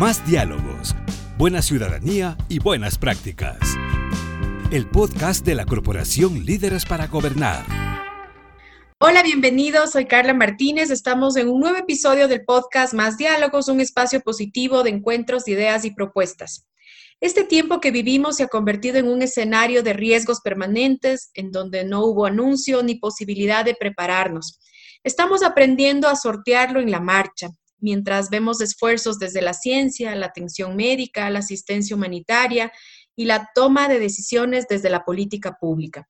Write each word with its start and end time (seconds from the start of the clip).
Más 0.00 0.26
diálogos, 0.26 0.96
buena 1.36 1.60
ciudadanía 1.60 2.38
y 2.48 2.58
buenas 2.58 2.96
prácticas. 2.96 3.58
El 4.70 4.88
podcast 4.88 5.44
de 5.44 5.54
la 5.54 5.66
Corporación 5.66 6.46
Líderes 6.46 6.86
para 6.86 7.06
Gobernar. 7.06 7.66
Hola, 8.98 9.22
bienvenidos. 9.22 9.90
Soy 9.90 10.06
Carla 10.06 10.32
Martínez. 10.32 10.88
Estamos 10.90 11.36
en 11.36 11.50
un 11.50 11.60
nuevo 11.60 11.76
episodio 11.76 12.28
del 12.28 12.46
podcast 12.46 12.94
Más 12.94 13.18
Diálogos, 13.18 13.68
un 13.68 13.82
espacio 13.82 14.22
positivo 14.22 14.82
de 14.82 14.88
encuentros, 14.88 15.46
ideas 15.48 15.84
y 15.84 15.90
propuestas. 15.90 16.66
Este 17.20 17.44
tiempo 17.44 17.82
que 17.82 17.90
vivimos 17.90 18.38
se 18.38 18.44
ha 18.44 18.48
convertido 18.48 18.96
en 18.96 19.06
un 19.06 19.20
escenario 19.20 19.82
de 19.82 19.92
riesgos 19.92 20.40
permanentes, 20.40 21.30
en 21.34 21.50
donde 21.50 21.84
no 21.84 22.06
hubo 22.06 22.24
anuncio 22.24 22.82
ni 22.82 22.94
posibilidad 22.94 23.66
de 23.66 23.76
prepararnos. 23.78 24.60
Estamos 25.04 25.42
aprendiendo 25.42 26.08
a 26.08 26.16
sortearlo 26.16 26.80
en 26.80 26.90
la 26.90 27.00
marcha, 27.00 27.50
mientras 27.80 28.30
vemos 28.30 28.60
esfuerzos 28.60 29.18
desde 29.18 29.42
la 29.42 29.54
ciencia, 29.54 30.14
la 30.14 30.26
atención 30.26 30.76
médica, 30.76 31.30
la 31.30 31.40
asistencia 31.40 31.96
humanitaria 31.96 32.72
y 33.16 33.24
la 33.24 33.50
toma 33.54 33.88
de 33.88 33.98
decisiones 33.98 34.66
desde 34.68 34.90
la 34.90 35.04
política 35.04 35.56
pública. 35.60 36.08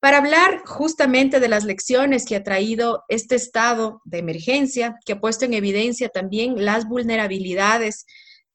Para 0.00 0.18
hablar 0.18 0.62
justamente 0.66 1.40
de 1.40 1.48
las 1.48 1.64
lecciones 1.64 2.26
que 2.26 2.36
ha 2.36 2.44
traído 2.44 3.04
este 3.08 3.36
estado 3.36 4.02
de 4.04 4.18
emergencia, 4.18 4.96
que 5.06 5.14
ha 5.14 5.20
puesto 5.20 5.46
en 5.46 5.54
evidencia 5.54 6.10
también 6.10 6.62
las 6.64 6.86
vulnerabilidades 6.86 8.04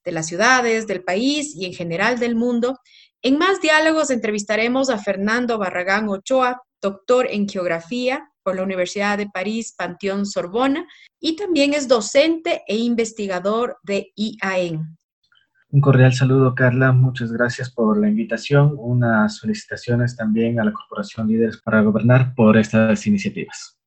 de 0.04 0.12
las 0.12 0.26
ciudades, 0.26 0.86
del 0.86 1.02
país 1.02 1.54
y 1.56 1.66
en 1.66 1.72
general 1.72 2.18
del 2.18 2.36
mundo. 2.36 2.78
En 3.22 3.36
más 3.36 3.60
diálogos 3.60 4.10
entrevistaremos 4.10 4.90
a 4.90 4.98
Fernando 4.98 5.58
Barragán 5.58 6.08
Ochoa, 6.08 6.62
doctor 6.80 7.26
en 7.30 7.48
geografía 7.48 8.30
por 8.50 8.56
la 8.56 8.64
Universidad 8.64 9.16
de 9.16 9.28
París 9.28 9.76
Panteón 9.78 10.26
Sorbona 10.26 10.84
y 11.20 11.36
también 11.36 11.72
es 11.72 11.86
docente 11.86 12.62
e 12.66 12.76
investigador 12.78 13.76
de 13.84 14.12
IAEN. 14.16 14.98
Un 15.68 15.80
cordial 15.80 16.12
saludo, 16.12 16.52
Carla. 16.56 16.90
Muchas 16.90 17.30
gracias 17.30 17.70
por 17.70 17.96
la 17.96 18.08
invitación. 18.08 18.74
Unas 18.76 19.38
felicitaciones 19.38 20.16
también 20.16 20.58
a 20.58 20.64
la 20.64 20.72
Corporación 20.72 21.28
Líderes 21.28 21.58
para 21.58 21.80
Gobernar 21.82 22.34
por 22.34 22.56
estas 22.56 23.06
iniciativas. 23.06 23.78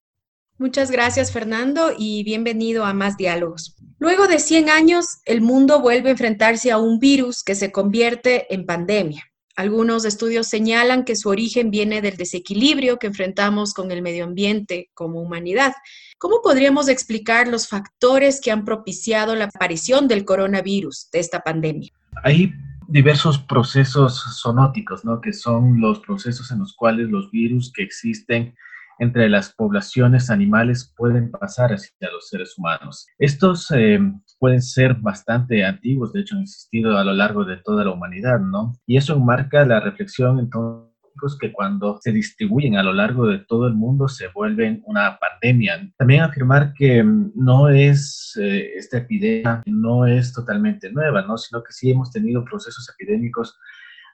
Muchas 0.58 0.90
gracias, 0.90 1.34
Fernando, 1.34 1.92
y 1.98 2.24
bienvenido 2.24 2.86
a 2.86 2.94
Más 2.94 3.18
Diálogos. 3.18 3.76
Luego 4.00 4.28
de 4.28 4.40
100 4.40 4.70
años, 4.70 5.18
el 5.26 5.42
mundo 5.42 5.82
vuelve 5.82 6.08
a 6.08 6.12
enfrentarse 6.14 6.72
a 6.72 6.78
un 6.78 7.00
virus 7.00 7.44
que 7.44 7.56
se 7.56 7.74
convierte 7.74 8.54
en 8.54 8.66
pandemia. 8.66 9.26
Algunos 9.56 10.04
estudios 10.06 10.48
señalan 10.48 11.06
que 11.06 11.16
su 11.16 11.30
origen 11.30 11.70
viene 11.70 12.02
del 12.02 12.18
desequilibrio 12.18 12.98
que 12.98 13.08
enfrentamos 13.08 13.73
con 13.73 13.92
el 13.92 14.02
medio 14.02 14.23
ambiente 14.23 14.90
como 14.96 15.22
humanidad. 15.22 15.73
¿Cómo 16.18 16.42
podríamos 16.42 16.90
explicar 16.90 17.48
los 17.48 17.68
factores 17.68 18.42
que 18.42 18.52
han 18.52 18.66
propiciado 18.66 19.36
la 19.36 19.46
aparición 19.46 20.08
del 20.08 20.26
coronavirus, 20.26 21.09
de 21.12 21.20
esta 21.20 21.42
pandemia? 21.42 21.92
Hay 22.24 22.52
diversos 22.88 23.38
procesos 23.38 24.24
zoonóticos, 24.42 25.06
¿no? 25.06 25.22
que 25.22 25.34
son 25.34 25.80
los 25.80 26.00
procesos 26.00 26.50
en 26.52 26.59
los 26.59 26.74
cuales 26.74 27.09
los 27.09 27.30
virus 27.30 27.72
que 27.72 27.84
existen 27.84 28.56
entre 29.00 29.30
las 29.30 29.54
poblaciones 29.54 30.30
animales 30.30 30.94
pueden 30.96 31.31
pasar 31.31 31.74
hacia 31.74 32.12
los 32.12 32.30
seres 32.30 32.58
humanos. 32.58 33.08
Estos 33.18 33.70
eh, 33.72 34.00
pueden 34.44 34.62
ser 34.62 34.96
bastante 34.96 35.64
antiguos, 35.64 36.12
de 36.12 36.20
hecho 36.20 36.36
han 36.36 36.42
existido 36.42 36.98
a 36.98 37.04
lo 37.06 37.14
largo 37.14 37.46
de 37.46 37.56
toda 37.56 37.86
la 37.86 37.92
humanidad, 37.92 38.42
¿no? 38.42 38.74
Y 38.86 38.98
eso 38.98 39.18
marca 39.18 39.66
la 39.66 39.80
reflexión 39.80 40.38
entonces 40.38 41.38
que 41.40 41.54
cuando 41.54 41.98
se 42.02 42.12
distribuyen 42.12 42.76
a 42.76 42.84
lo 42.84 42.92
largo 42.92 43.26
de 43.26 43.40
todo 43.40 43.68
el 43.68 43.74
mundo 43.74 44.10
se 44.10 44.28
vuelven 44.28 44.84
una 44.86 45.18
pandemia. 45.18 45.90
También 45.96 46.24
afirmar 46.24 46.74
que 46.74 47.02
mm, 47.02 47.32
no 47.36 47.70
es 47.70 48.38
eh, 48.38 48.74
esta 48.76 48.98
epidemia, 48.98 49.64
no 49.66 50.06
es 50.06 50.34
totalmente 50.34 50.92
nueva, 50.92 51.22
¿no? 51.22 51.38
sino 51.38 51.64
que 51.64 51.72
sí 51.72 51.92
hemos 51.92 52.12
tenido 52.12 52.44
procesos 52.44 52.86
epidémicos 52.90 53.58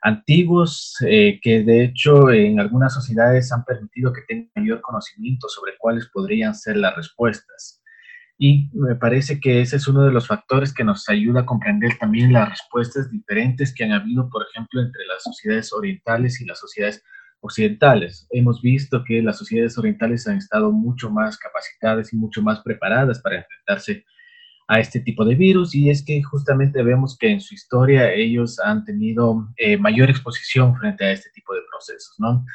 antiguos 0.04 0.96
eh, 1.08 1.40
que 1.42 1.64
de 1.64 1.86
hecho 1.86 2.30
en 2.30 2.60
algunas 2.60 2.94
sociedades 2.94 3.52
han 3.52 3.66
permitido 3.66 4.14
que 4.14 4.22
tengan 4.28 4.52
mayor 4.56 4.82
conocimiento 4.82 5.50
sobre 5.50 5.74
cuáles 5.80 6.08
podrían 6.14 6.54
ser 6.54 6.78
las 6.78 6.96
respuestas. 6.96 7.82
Y 8.42 8.70
me 8.72 8.96
parece 8.96 9.42
que 9.42 9.60
ese 9.60 9.76
es 9.76 9.88
uno 9.90 10.04
de 10.04 10.14
los 10.14 10.28
factores 10.28 10.74
que 10.74 10.86
nos 10.86 11.10
ayuda 11.10 11.42
a 11.42 11.46
comprender 11.46 11.98
también 12.00 12.32
las 12.32 12.50
respuestas 12.50 13.12
diferentes 13.12 13.76
que 13.76 13.84
han 13.84 13.92
habido, 13.92 14.30
por 14.30 14.46
ejemplo, 14.50 14.82
entre 14.82 15.06
las 15.08 15.24
sociedades 15.24 15.74
orientales 15.74 16.40
y 16.40 16.46
las 16.46 16.58
sociedades 16.58 17.04
occidentales. 17.42 18.28
Hemos 18.32 18.62
visto 18.62 19.04
que 19.06 19.22
las 19.22 19.38
sociedades 19.38 19.78
orientales 19.78 20.26
han 20.26 20.38
estado 20.38 20.72
mucho 20.72 21.10
más 21.10 21.38
capacitadas 21.38 22.14
y 22.14 22.16
mucho 22.16 22.42
más 22.42 22.62
preparadas 22.62 23.20
para 23.20 23.40
enfrentarse 23.40 24.06
a 24.70 24.80
este 24.80 25.02
tipo 25.02 25.26
de 25.26 25.36
virus 25.36 25.76
y 25.76 25.90
es 25.90 26.06
que 26.06 26.24
justamente 26.24 26.82
vemos 26.82 27.18
que 27.18 27.32
en 27.32 27.42
su 27.42 27.56
historia 27.56 28.14
ellos 28.14 28.58
han 28.60 28.86
tenido 28.86 29.50
eh, 29.58 29.78
mayor 29.78 30.10
exposición 30.10 30.78
frente 30.78 31.04
a 31.04 31.12
este 31.12 31.30
tipo 31.32 31.54
de 31.56 31.62
procesos, 31.70 32.16
¿no? 32.20 32.46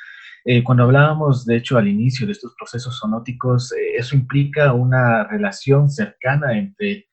Eh, 0.45 0.63
cuando 0.63 0.85
hablábamos, 0.85 1.47
de 1.47 1.57
hecho, 1.57 1.79
al 1.79 1.89
inicio 1.89 2.27
de 2.27 2.33
estos 2.33 2.55
procesos 2.59 2.99
zoonóticos, 3.01 3.73
eh, 3.73 3.97
eso 3.97 4.15
implica 4.15 4.73
una 4.73 5.25
relación 5.25 5.89
cercana 5.89 6.59
entre 6.59 7.07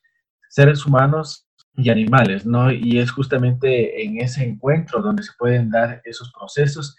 seres 0.50 0.86
humanos 0.86 1.48
y 1.76 1.90
animales, 1.90 2.46
¿no? 2.46 2.72
Y 2.72 3.00
es 3.00 3.12
justamente 3.12 4.04
en 4.04 4.20
ese 4.20 4.44
encuentro 4.44 5.02
donde 5.02 5.24
se 5.24 5.32
pueden 5.40 5.70
dar 5.70 6.02
esos 6.04 6.32
procesos 6.34 6.98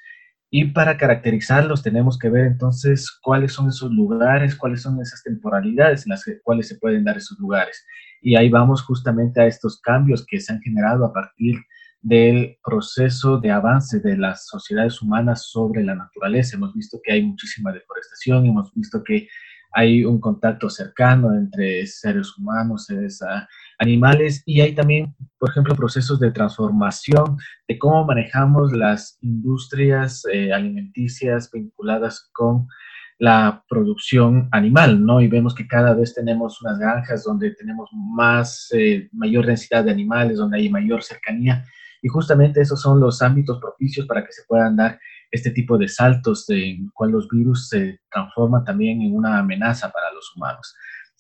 y 0.54 0.66
para 0.66 0.98
caracterizarlos 0.98 1.82
tenemos 1.82 2.19
que 2.19 2.28
ver 2.28 2.44
entonces 2.44 3.10
cuáles 3.22 3.54
son 3.54 3.71
esos 3.71 3.91
lugares, 3.91 4.54
cuáles 4.54 4.82
son 4.82 5.00
esas 5.00 5.22
temporalidades 5.22 6.04
en 6.04 6.10
las 6.10 6.26
cuales 6.44 6.69
se 6.69 6.76
pueden 6.76 7.04
dar 7.04 7.16
esos 7.16 7.38
lugares. 7.38 7.87
Y 8.21 8.37
ahí 8.37 8.50
vamos 8.50 8.82
justamente 8.82 9.41
a 9.41 9.47
estos 9.47 9.81
cambios 9.81 10.26
que 10.26 10.41
se 10.41 10.53
han 10.53 10.60
generado 10.60 11.06
a 11.06 11.12
partir 11.15 11.56
del 12.03 12.59
proceso 12.65 13.39
de 13.39 13.53
avance 13.53 14.01
de 14.01 14.17
las 14.17 14.47
sociedades 14.47 15.01
humanas 15.01 15.47
sobre 15.51 15.85
la 15.85 15.95
naturaleza. 15.95 16.57
Hemos 16.57 16.75
visto 16.75 17.01
que 17.03 17.13
hay 17.13 17.23
muchísima 17.23 17.73
deforestación, 17.73 18.45
hemos 18.45 18.75
visto 18.75 19.03
que 19.05 19.29
hay 19.75 20.05
un 20.05 20.21
contacto 20.21 20.69
cercano 20.69 21.33
entre 21.35 21.87
seres 21.87 22.37
humanos, 22.37 22.87
seres 22.87 23.23
ah, 23.23 23.49
animales 23.79 24.43
y 24.45 24.61
hay 24.61 24.75
también, 24.75 25.15
por 25.39 25.51
ejemplo, 25.51 25.75
procesos 25.75 26.21
de 26.21 26.31
transformación 26.31 27.39
de 27.67 27.79
cómo 27.79 28.05
manejamos 28.05 28.73
las 28.73 29.17
industrias 29.23 30.25
eh, 30.31 30.53
alimenticias 30.53 31.51
vinculadas 31.51 32.29
con 32.34 32.67
la 33.19 33.65
producción 33.69 34.49
animal, 34.51 35.03
¿no? 35.03 35.21
Y 35.21 35.29
vemos 35.29 35.55
que 35.55 35.69
cada 35.69 35.95
vez 35.95 36.13
tenemos 36.13 36.61
unas 36.61 36.79
granjas 36.79 37.23
donde 37.23 37.53
tenemos 37.53 37.89
más, 37.93 38.69
eh, 38.73 39.09
mayor 39.13 39.47
densidad 39.47 39.84
de 39.84 39.93
animales, 39.93 40.39
donde 40.39 40.59
hay 40.59 40.69
mayor 40.69 41.03
cercanía 41.03 41.65
y 42.03 42.09
justamente 42.09 42.61
esos 42.61 42.83
son 42.83 43.01
los 43.01 43.23
ámbitos 43.23 43.61
propicios 43.61 44.07
para 44.07 44.25
que 44.25 44.33
se 44.33 44.43
puedan 44.47 44.77
dar 44.77 44.99
este 45.31 45.51
tipo 45.51 45.79
de 45.79 45.89
saltos 45.89 46.45
en 46.51 46.91
cual 46.91 47.13
los 47.13 47.29
virus 47.29 47.69
se 47.69 48.01
transforman 48.11 48.65
también 48.65 49.01
en 49.01 49.15
una 49.15 49.39
amenaza 49.39 49.91
para 49.91 50.13
los 50.13 50.37
humanos. 50.37 50.75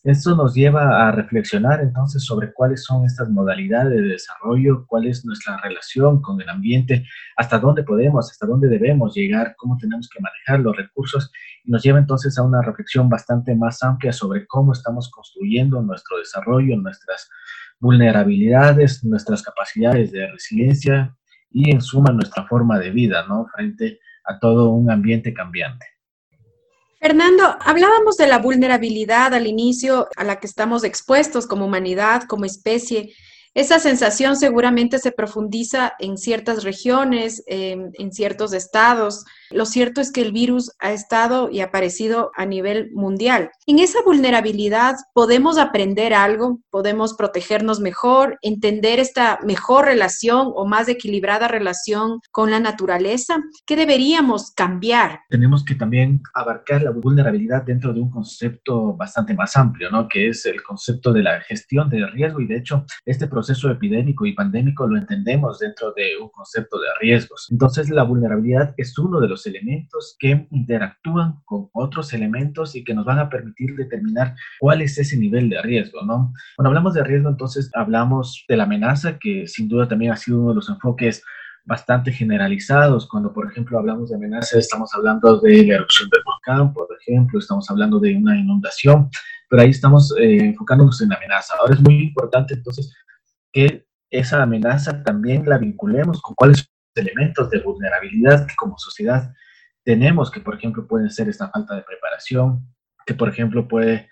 Esto 0.04 0.34
nos 0.34 0.52
lleva 0.52 1.06
a 1.06 1.12
reflexionar 1.12 1.80
entonces 1.80 2.24
sobre 2.24 2.52
cuáles 2.52 2.82
son 2.84 3.04
estas 3.06 3.30
modalidades 3.30 4.02
de 4.02 4.08
desarrollo, 4.08 4.84
cuál 4.88 5.06
es 5.06 5.24
nuestra 5.24 5.56
relación 5.58 6.20
con 6.20 6.40
el 6.40 6.48
ambiente, 6.48 7.06
hasta 7.36 7.60
dónde 7.60 7.84
podemos, 7.84 8.28
hasta 8.28 8.44
dónde 8.44 8.66
debemos 8.66 9.14
llegar, 9.14 9.54
cómo 9.56 9.78
tenemos 9.78 10.08
que 10.08 10.20
manejar 10.20 10.58
los 10.58 10.76
recursos 10.76 11.30
y 11.62 11.70
nos 11.70 11.84
lleva 11.84 12.00
entonces 12.00 12.36
a 12.36 12.42
una 12.42 12.60
reflexión 12.62 13.08
bastante 13.08 13.54
más 13.54 13.80
amplia 13.84 14.12
sobre 14.12 14.44
cómo 14.48 14.72
estamos 14.72 15.08
construyendo 15.08 15.80
nuestro 15.80 16.18
desarrollo, 16.18 16.76
nuestras 16.76 17.30
vulnerabilidades, 17.82 19.02
nuestras 19.02 19.42
capacidades 19.42 20.12
de 20.12 20.30
resiliencia 20.30 21.16
y 21.50 21.72
en 21.72 21.80
suma 21.80 22.12
nuestra 22.12 22.46
forma 22.46 22.78
de 22.78 22.90
vida, 22.90 23.26
¿no? 23.28 23.46
Frente 23.52 23.98
a 24.24 24.38
todo 24.38 24.70
un 24.70 24.88
ambiente 24.88 25.34
cambiante. 25.34 25.84
Fernando, 27.00 27.56
hablábamos 27.60 28.16
de 28.16 28.28
la 28.28 28.38
vulnerabilidad 28.38 29.34
al 29.34 29.48
inicio 29.48 30.06
a 30.16 30.22
la 30.22 30.38
que 30.38 30.46
estamos 30.46 30.84
expuestos 30.84 31.48
como 31.48 31.66
humanidad, 31.66 32.22
como 32.28 32.44
especie. 32.44 33.12
Esa 33.52 33.80
sensación 33.80 34.36
seguramente 34.36 35.00
se 35.00 35.10
profundiza 35.10 35.94
en 35.98 36.16
ciertas 36.16 36.62
regiones, 36.62 37.42
en 37.48 38.12
ciertos 38.12 38.52
estados. 38.52 39.24
Lo 39.52 39.66
cierto 39.66 40.00
es 40.00 40.12
que 40.12 40.22
el 40.22 40.32
virus 40.32 40.72
ha 40.78 40.92
estado 40.92 41.50
y 41.50 41.60
aparecido 41.60 42.30
a 42.36 42.46
nivel 42.46 42.90
mundial. 42.92 43.50
En 43.66 43.78
esa 43.78 44.02
vulnerabilidad 44.04 44.96
podemos 45.14 45.58
aprender 45.58 46.14
algo, 46.14 46.60
podemos 46.70 47.14
protegernos 47.14 47.80
mejor, 47.80 48.38
entender 48.42 48.98
esta 48.98 49.38
mejor 49.44 49.86
relación 49.86 50.52
o 50.54 50.66
más 50.66 50.88
equilibrada 50.88 51.48
relación 51.48 52.20
con 52.30 52.50
la 52.50 52.60
naturaleza. 52.60 53.42
¿Qué 53.66 53.76
deberíamos 53.76 54.50
cambiar? 54.52 55.20
Tenemos 55.28 55.64
que 55.64 55.74
también 55.74 56.20
abarcar 56.34 56.82
la 56.82 56.90
vulnerabilidad 56.90 57.62
dentro 57.62 57.92
de 57.92 58.00
un 58.00 58.10
concepto 58.10 58.94
bastante 58.94 59.34
más 59.34 59.56
amplio, 59.56 59.90
¿no? 59.90 60.08
Que 60.08 60.28
es 60.28 60.46
el 60.46 60.62
concepto 60.62 61.12
de 61.12 61.22
la 61.22 61.40
gestión 61.40 61.88
del 61.88 62.10
riesgo 62.10 62.40
y 62.40 62.46
de 62.46 62.56
hecho 62.56 62.84
este 63.04 63.26
proceso 63.26 63.70
epidémico 63.70 64.26
y 64.26 64.34
pandémico 64.34 64.86
lo 64.86 64.96
entendemos 64.96 65.58
dentro 65.58 65.92
de 65.92 66.16
un 66.20 66.28
concepto 66.30 66.78
de 66.78 66.88
riesgos. 67.00 67.48
Entonces, 67.50 67.90
la 67.90 68.04
vulnerabilidad 68.04 68.74
es 68.76 68.98
uno 68.98 69.20
de 69.20 69.28
los 69.28 69.41
elementos 69.46 70.16
que 70.18 70.46
interactúan 70.50 71.40
con 71.44 71.68
otros 71.72 72.12
elementos 72.12 72.74
y 72.74 72.84
que 72.84 72.94
nos 72.94 73.04
van 73.04 73.18
a 73.18 73.28
permitir 73.28 73.74
determinar 73.76 74.34
cuál 74.60 74.82
es 74.82 74.98
ese 74.98 75.16
nivel 75.16 75.48
de 75.48 75.60
riesgo, 75.62 76.02
¿no? 76.02 76.32
Cuando 76.56 76.68
hablamos 76.68 76.94
de 76.94 77.04
riesgo, 77.04 77.28
entonces 77.28 77.70
hablamos 77.74 78.44
de 78.48 78.56
la 78.56 78.64
amenaza, 78.64 79.18
que 79.18 79.46
sin 79.46 79.68
duda 79.68 79.88
también 79.88 80.12
ha 80.12 80.16
sido 80.16 80.40
uno 80.40 80.50
de 80.50 80.54
los 80.56 80.68
enfoques 80.68 81.22
bastante 81.64 82.12
generalizados. 82.12 83.08
Cuando, 83.08 83.32
por 83.32 83.50
ejemplo, 83.50 83.78
hablamos 83.78 84.10
de 84.10 84.16
amenaza, 84.16 84.58
estamos 84.58 84.92
hablando 84.94 85.40
de 85.40 85.64
la 85.64 85.74
erupción 85.74 86.08
del 86.10 86.22
volcán, 86.24 86.72
por 86.72 86.88
ejemplo, 87.00 87.38
estamos 87.38 87.70
hablando 87.70 87.98
de 88.00 88.16
una 88.16 88.36
inundación, 88.36 89.10
pero 89.48 89.62
ahí 89.62 89.70
estamos 89.70 90.14
eh, 90.18 90.46
enfocándonos 90.46 91.00
en 91.02 91.10
la 91.10 91.16
amenaza. 91.16 91.54
Ahora 91.60 91.74
es 91.74 91.80
muy 91.80 92.02
importante 92.02 92.54
entonces 92.54 92.92
que 93.52 93.86
esa 94.10 94.42
amenaza 94.42 95.02
también 95.02 95.48
la 95.48 95.58
vinculemos 95.58 96.20
con 96.20 96.34
cuáles 96.34 96.71
elementos 97.00 97.50
de 97.50 97.60
vulnerabilidad 97.60 98.46
que 98.46 98.54
como 98.54 98.78
sociedad 98.78 99.32
tenemos, 99.84 100.30
que 100.30 100.40
por 100.40 100.54
ejemplo 100.54 100.86
pueden 100.86 101.10
ser 101.10 101.28
esta 101.28 101.50
falta 101.50 101.74
de 101.74 101.82
preparación, 101.82 102.66
que 103.06 103.14
por 103.14 103.28
ejemplo 103.28 103.66
puede 103.66 104.08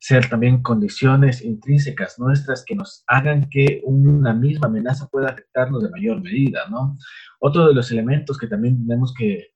ser 0.00 0.28
también 0.28 0.62
condiciones 0.62 1.42
intrínsecas 1.42 2.18
nuestras 2.18 2.64
que 2.64 2.74
nos 2.74 3.04
hagan 3.06 3.48
que 3.48 3.80
una 3.84 4.34
misma 4.34 4.66
amenaza 4.66 5.06
pueda 5.06 5.28
afectarnos 5.28 5.80
de 5.80 5.90
mayor 5.90 6.20
medida, 6.20 6.68
¿no? 6.68 6.98
Otro 7.38 7.68
de 7.68 7.74
los 7.74 7.92
elementos 7.92 8.36
que 8.36 8.48
también 8.48 8.84
tenemos 8.84 9.14
que 9.14 9.52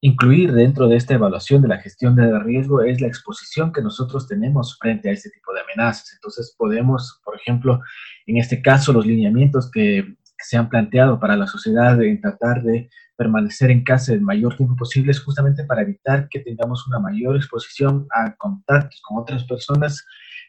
incluir 0.00 0.52
dentro 0.52 0.88
de 0.88 0.96
esta 0.96 1.14
evaluación 1.14 1.62
de 1.62 1.68
la 1.68 1.78
gestión 1.78 2.16
de 2.16 2.38
riesgo 2.40 2.82
es 2.82 3.00
la 3.00 3.06
exposición 3.06 3.72
que 3.72 3.82
nosotros 3.82 4.26
tenemos 4.26 4.76
frente 4.78 5.08
a 5.08 5.12
este 5.12 5.30
tipo 5.30 5.54
de 5.54 5.60
amenazas. 5.60 6.12
Entonces 6.14 6.54
podemos, 6.58 7.22
por 7.24 7.36
ejemplo, 7.36 7.80
en 8.26 8.36
este 8.38 8.60
caso, 8.60 8.92
los 8.92 9.06
lineamientos 9.06 9.70
que 9.70 10.16
se 10.44 10.56
han 10.56 10.68
planteado 10.68 11.18
para 11.18 11.36
la 11.36 11.46
sociedad 11.46 12.00
en 12.02 12.20
tratar 12.20 12.62
de 12.62 12.90
permanecer 13.16 13.70
en 13.70 13.84
casa 13.84 14.12
el 14.12 14.20
mayor 14.20 14.56
tiempo 14.56 14.76
posible 14.76 15.12
es 15.12 15.20
justamente 15.20 15.64
para 15.64 15.82
evitar 15.82 16.28
que 16.28 16.40
tengamos 16.40 16.86
una 16.86 16.98
mayor 16.98 17.36
exposición 17.36 18.06
a 18.10 18.34
contactos 18.36 19.00
con 19.02 19.22
otras 19.22 19.44
personas 19.44 20.04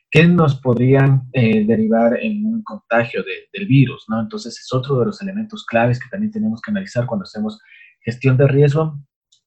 que 0.10 0.26
nos 0.28 0.60
podrían 0.62 1.24
eh, 1.34 1.66
derivar 1.66 2.18
en 2.22 2.46
un 2.46 2.64
contagio 2.64 3.24
del 3.54 3.68
virus, 3.68 4.06
¿no? 4.08 4.22
Entonces 4.22 4.58
es 4.60 4.74
otro 4.74 5.00
de 5.00 5.06
los 5.08 5.22
elementos 5.22 5.66
claves 5.66 6.00
que 6.00 6.10
también 6.10 6.32
tenemos 6.32 6.62
que 6.62 6.72
analizar 6.72 7.06
cuando 7.06 7.24
hacemos 7.24 7.60
gestión 8.02 8.38
de 8.38 8.48
riesgo. 8.48 8.98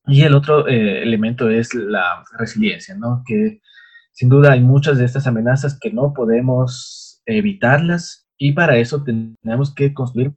Y 0.07 0.23
el 0.23 0.35
otro 0.35 0.69
eh, 0.69 1.03
elemento 1.03 1.49
es 1.49 1.75
la 1.75 2.25
resiliencia, 2.39 2.95
¿no? 2.97 3.23
Que 3.27 3.61
sin 4.13 4.29
duda 4.29 4.53
hay 4.53 4.61
muchas 4.61 4.99
de 4.99 5.05
estas 5.05 5.27
amenazas 5.27 5.79
que 5.81 5.93
no 5.93 6.13
podemos 6.13 7.23
evitarlas 7.25 8.28
y 8.39 8.53
para 8.53 8.77
eso 8.77 9.03
tenemos 9.03 9.75
que 9.75 9.93
construir 9.93 10.33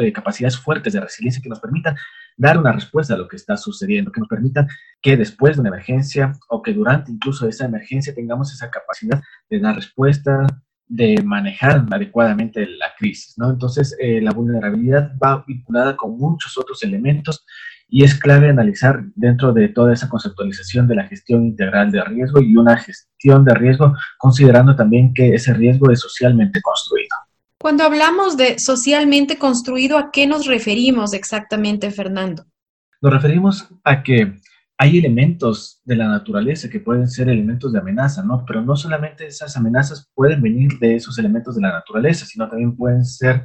eh, 0.00 0.12
capacidades 0.12 0.56
fuertes 0.56 0.92
de 0.92 1.00
resiliencia 1.00 1.42
que 1.42 1.48
nos 1.48 1.60
permitan 1.60 1.96
dar 2.36 2.56
una 2.56 2.72
respuesta 2.72 3.14
a 3.14 3.18
lo 3.18 3.28
que 3.28 3.36
está 3.36 3.56
sucediendo, 3.56 4.12
que 4.12 4.20
nos 4.20 4.28
permitan 4.28 4.68
que 5.02 5.16
después 5.16 5.56
de 5.56 5.60
una 5.60 5.70
emergencia 5.70 6.32
o 6.48 6.62
que 6.62 6.72
durante 6.72 7.10
incluso 7.10 7.48
esa 7.48 7.66
emergencia 7.66 8.14
tengamos 8.14 8.54
esa 8.54 8.70
capacidad 8.70 9.20
de 9.50 9.58
dar 9.58 9.74
respuesta, 9.74 10.46
de 10.86 11.22
manejar 11.24 11.86
adecuadamente 11.90 12.66
la 12.66 12.92
crisis. 12.98 13.34
Entonces, 13.38 13.96
eh, 14.00 14.20
la 14.20 14.32
vulnerabilidad 14.32 15.12
va 15.22 15.44
vinculada 15.46 15.96
con 15.96 16.16
muchos 16.16 16.56
otros 16.56 16.82
elementos 16.82 17.44
y 17.88 18.04
es 18.04 18.14
clave 18.14 18.48
analizar 18.48 19.02
dentro 19.16 19.52
de 19.52 19.68
toda 19.68 19.92
esa 19.92 20.08
conceptualización 20.08 20.86
de 20.86 20.94
la 20.94 21.06
gestión 21.06 21.44
integral 21.44 21.90
de 21.90 22.02
riesgo 22.04 22.40
y 22.40 22.56
una 22.56 22.76
gestión 22.76 23.44
de 23.44 23.54
riesgo 23.54 23.94
considerando 24.18 24.76
también 24.76 25.12
que 25.12 25.34
ese 25.34 25.52
riesgo 25.54 25.90
es 25.90 26.00
socialmente 26.00 26.60
construido. 26.62 26.99
Cuando 27.60 27.84
hablamos 27.84 28.38
de 28.38 28.58
socialmente 28.58 29.36
construido, 29.36 29.98
¿a 29.98 30.10
qué 30.10 30.26
nos 30.26 30.46
referimos 30.46 31.12
exactamente, 31.12 31.90
Fernando? 31.90 32.46
Nos 33.02 33.12
referimos 33.12 33.68
a 33.84 34.02
que 34.02 34.40
hay 34.78 34.96
elementos 34.96 35.82
de 35.84 35.96
la 35.96 36.08
naturaleza 36.08 36.70
que 36.70 36.80
pueden 36.80 37.06
ser 37.06 37.28
elementos 37.28 37.74
de 37.74 37.78
amenaza, 37.78 38.22
¿no? 38.22 38.46
Pero 38.46 38.62
no 38.62 38.76
solamente 38.76 39.26
esas 39.26 39.58
amenazas 39.58 40.10
pueden 40.14 40.40
venir 40.40 40.78
de 40.78 40.94
esos 40.94 41.18
elementos 41.18 41.54
de 41.54 41.60
la 41.60 41.72
naturaleza, 41.72 42.24
sino 42.24 42.48
también 42.48 42.74
pueden 42.74 43.04
ser 43.04 43.44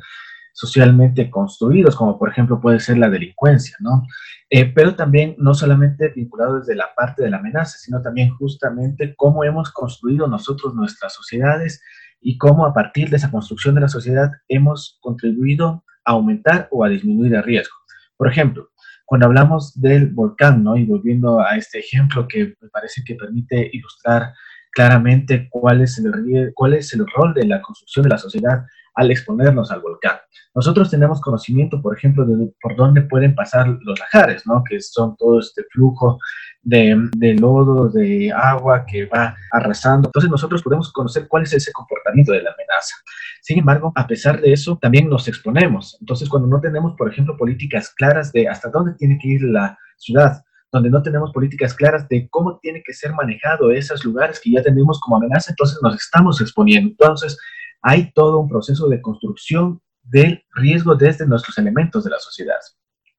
socialmente 0.54 1.30
construidos, 1.30 1.98
como 1.98 2.18
por 2.18 2.30
ejemplo 2.30 2.62
puede 2.62 2.80
ser 2.80 2.98
la 2.98 3.10
delincuencia, 3.10 3.76
¿no? 3.82 4.04
Eh, 4.50 4.72
pero 4.74 4.96
también 4.96 5.36
no 5.40 5.54
solamente 5.54 6.14
vinculado 6.16 6.60
desde 6.60 6.76
la 6.76 6.88
parte 6.96 7.22
de 7.22 7.30
la 7.30 7.40
amenaza, 7.40 7.78
sino 7.78 8.02
también 8.02 8.30
justamente 8.30 9.14
cómo 9.18 9.44
hemos 9.44 9.74
construido 9.74 10.26
nosotros 10.30 10.74
nuestras 10.74 11.14
sociedades 11.14 11.82
y 12.22 12.38
cómo 12.38 12.66
a 12.66 12.74
partir 12.74 13.10
de 13.10 13.18
esa 13.18 13.32
construcción 13.32 13.76
de 13.76 13.82
la 13.82 13.88
sociedad 13.88 14.32
hemos 14.48 14.98
contribuido 15.02 15.84
a 16.04 16.12
aumentar 16.12 16.68
o 16.72 16.84
a 16.84 16.90
disminuir 16.90 17.36
el 17.36 17.44
riesgo. 17.44 17.76
Por 18.18 18.28
ejemplo, 18.28 18.70
cuando 19.06 19.28
hablamos 19.28 19.80
del 19.80 20.08
volcán, 20.08 20.64
¿no? 20.64 20.76
y 20.76 20.86
volviendo 20.86 21.40
a 21.40 21.58
este 21.58 21.80
ejemplo 21.80 22.28
que 22.28 22.56
me 22.60 22.70
parece 22.70 23.04
que 23.04 23.16
permite 23.16 23.70
ilustrar 23.72 24.34
claramente 24.75 25.48
cuál 25.50 25.81
es 25.81 25.98
el, 26.00 27.06
rol 27.16 27.33
de 27.33 27.45
la 27.45 27.62
construcción 27.62 28.04
de 28.04 28.10
la 28.10 28.18
sociedad 28.18 28.66
al 28.94 29.10
exponernos 29.10 29.72
al 29.72 29.80
volcán. 29.80 30.18
Nosotros 30.54 30.89
tenemos 30.89 31.22
conocimiento, 31.22 31.81
por 31.81 31.98
ejemplo, 31.98 32.25
de 32.25 32.54
por 32.62 32.75
dónde 32.75 33.01
pueden 33.01 33.36
pasar 33.36 33.68
los 33.68 34.00
lajares, 34.00 34.45
¿no? 34.45 34.63
que 34.69 34.81
son 34.81 35.16
todo 35.18 35.39
este 35.39 35.63
flujo 35.72 36.19
de, 36.62 37.10
de, 37.16 37.33
lodo, 37.36 37.89
de 37.89 38.31
agua 38.33 38.86
que 38.86 39.06
va 39.06 39.36
arrasando. 39.51 40.10
Entonces 40.10 40.30
nosotros 40.30 40.62
podemos 40.62 40.92
conocer 40.92 41.28
cuál 41.30 41.44
es 41.44 41.54
ese 41.54 41.71
comportamiento 41.71 42.33
de 42.33 42.42
la 42.42 42.51
amenaza. 42.51 42.95
Sin 43.42 43.60
embargo, 43.60 43.94
a 43.95 44.07
pesar 44.07 44.42
de 44.42 44.51
eso, 44.51 44.78
también 44.81 45.07
nos 45.07 45.28
exponemos. 45.28 45.98
Entonces, 46.01 46.28
cuando 46.28 46.48
no 46.50 46.60
tenemos, 46.60 46.95
por 46.98 47.12
ejemplo, 47.12 47.38
políticas 47.38 47.94
claras 47.95 48.33
de 48.33 48.50
hasta 48.50 48.69
dónde 48.69 48.94
tiene 48.95 49.18
que 49.21 49.28
ir 49.30 49.44
la 49.44 49.78
ciudad, 49.98 50.44
donde 50.75 50.89
no 50.89 51.01
tenemos 51.01 51.31
políticas 51.31 51.74
claras 51.74 52.06
de 52.10 52.27
cómo 52.30 52.60
tiene 52.60 52.83
que 52.83 52.92
ser 52.92 53.13
manejado 53.13 53.72
esos 53.72 54.04
lugares 54.04 54.42
que 54.42 54.51
ya 54.51 54.62
tenemos 54.62 55.00
como 55.00 55.16
amenaza, 55.16 55.51
entonces 55.51 55.80
nos 55.81 55.95
estamos 55.95 56.42
exponiendo. 56.42 56.89
Entonces, 56.89 57.38
hay 57.81 58.12
todo 58.12 58.39
un 58.39 58.50
proceso 58.50 58.89
de 58.89 59.01
construcción 59.01 59.80
del 60.04 60.44
riesgo 60.54 60.95
desde 60.95 61.25
nuestros 61.25 61.57
elementos 61.57 62.04
de 62.04 62.10
la 62.10 62.19
sociedad. 62.19 62.60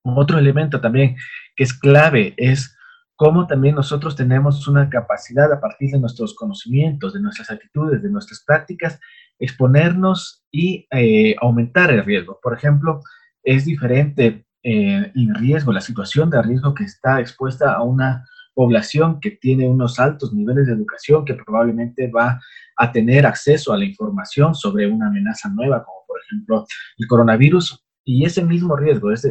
Otro 0.02 0.38
elemento 0.38 0.82
también 0.82 1.16
que 1.56 1.64
es 1.64 1.72
clave 1.72 2.34
es 2.36 2.76
cómo 3.16 3.46
también 3.46 3.74
nosotros 3.74 4.14
tenemos 4.14 4.68
una 4.68 4.90
capacidad 4.90 5.50
a 5.50 5.58
partir 5.58 5.92
de 5.92 5.98
nuestros 5.98 6.34
conocimientos, 6.34 7.14
de 7.14 7.22
nuestras 7.22 7.50
actitudes, 7.50 8.02
de 8.02 8.10
nuestras 8.10 8.44
prácticas, 8.44 9.00
exponernos 9.38 10.44
y 10.52 10.86
eh, 10.90 11.34
aumentar 11.40 11.90
el 11.90 12.04
riesgo. 12.04 12.38
Por 12.42 12.52
ejemplo, 12.52 13.00
es 13.42 13.64
diferente 13.64 14.45
eh, 14.68 15.12
el 15.14 15.32
riesgo, 15.36 15.72
la 15.72 15.80
situación 15.80 16.28
de 16.28 16.42
riesgo 16.42 16.74
que 16.74 16.82
está 16.82 17.20
expuesta 17.20 17.74
a 17.74 17.84
una 17.84 18.26
población 18.52 19.20
que 19.20 19.30
tiene 19.30 19.68
unos 19.68 20.00
altos 20.00 20.32
niveles 20.32 20.66
de 20.66 20.72
educación, 20.72 21.24
que 21.24 21.34
probablemente 21.34 22.10
va 22.10 22.40
a 22.76 22.90
tener 22.90 23.26
acceso 23.26 23.72
a 23.72 23.78
la 23.78 23.84
información 23.84 24.56
sobre 24.56 24.88
una 24.88 25.06
amenaza 25.06 25.48
nueva, 25.50 25.84
como 25.84 25.98
por 26.08 26.18
ejemplo 26.20 26.66
el 26.98 27.06
coronavirus, 27.06 27.80
y 28.04 28.24
ese 28.24 28.42
mismo 28.42 28.74
riesgo, 28.74 29.12
es, 29.12 29.22